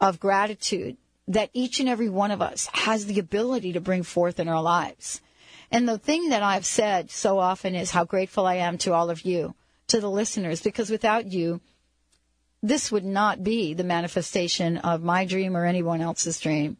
of 0.00 0.18
gratitude 0.18 0.96
that 1.28 1.50
each 1.52 1.80
and 1.80 1.88
every 1.88 2.08
one 2.08 2.30
of 2.30 2.42
us 2.42 2.68
has 2.72 3.06
the 3.06 3.18
ability 3.18 3.72
to 3.72 3.80
bring 3.80 4.02
forth 4.02 4.40
in 4.40 4.48
our 4.48 4.62
lives. 4.62 5.20
And 5.70 5.88
the 5.88 5.98
thing 5.98 6.28
that 6.28 6.42
I've 6.42 6.66
said 6.66 7.10
so 7.10 7.38
often 7.38 7.74
is 7.74 7.90
how 7.90 8.04
grateful 8.04 8.46
I 8.46 8.56
am 8.56 8.78
to 8.78 8.92
all 8.92 9.10
of 9.10 9.22
you, 9.22 9.54
to 9.88 10.00
the 10.00 10.10
listeners, 10.10 10.62
because 10.62 10.90
without 10.90 11.30
you, 11.30 11.60
this 12.62 12.90
would 12.90 13.04
not 13.04 13.44
be 13.44 13.74
the 13.74 13.84
manifestation 13.84 14.78
of 14.78 15.02
my 15.02 15.24
dream 15.26 15.56
or 15.56 15.66
anyone 15.66 16.00
else's 16.00 16.40
dream. 16.40 16.78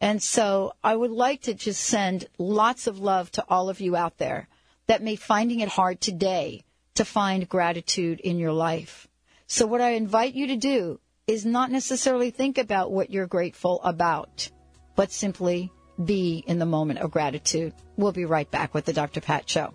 And 0.00 0.22
so 0.22 0.74
I 0.82 0.94
would 0.94 1.10
like 1.10 1.42
to 1.42 1.54
just 1.54 1.82
send 1.82 2.28
lots 2.38 2.86
of 2.86 3.00
love 3.00 3.30
to 3.32 3.44
all 3.48 3.68
of 3.68 3.80
you 3.80 3.96
out 3.96 4.18
there 4.18 4.48
that 4.86 5.02
may 5.02 5.16
finding 5.16 5.60
it 5.60 5.68
hard 5.68 6.00
today 6.00 6.64
to 6.94 7.04
find 7.04 7.48
gratitude 7.48 8.20
in 8.20 8.38
your 8.38 8.52
life. 8.52 9.08
So 9.46 9.66
what 9.66 9.80
I 9.80 9.90
invite 9.90 10.34
you 10.34 10.48
to 10.48 10.56
do 10.56 11.00
is 11.26 11.44
not 11.44 11.70
necessarily 11.70 12.30
think 12.30 12.58
about 12.58 12.90
what 12.90 13.10
you're 13.10 13.26
grateful 13.26 13.80
about, 13.82 14.50
but 14.96 15.12
simply 15.12 15.70
be 16.02 16.42
in 16.46 16.58
the 16.58 16.66
moment 16.66 17.00
of 17.00 17.10
gratitude. 17.10 17.74
We'll 17.96 18.12
be 18.12 18.24
right 18.24 18.50
back 18.50 18.72
with 18.72 18.84
the 18.84 18.92
Dr. 18.92 19.20
Pat 19.20 19.48
Show. 19.48 19.74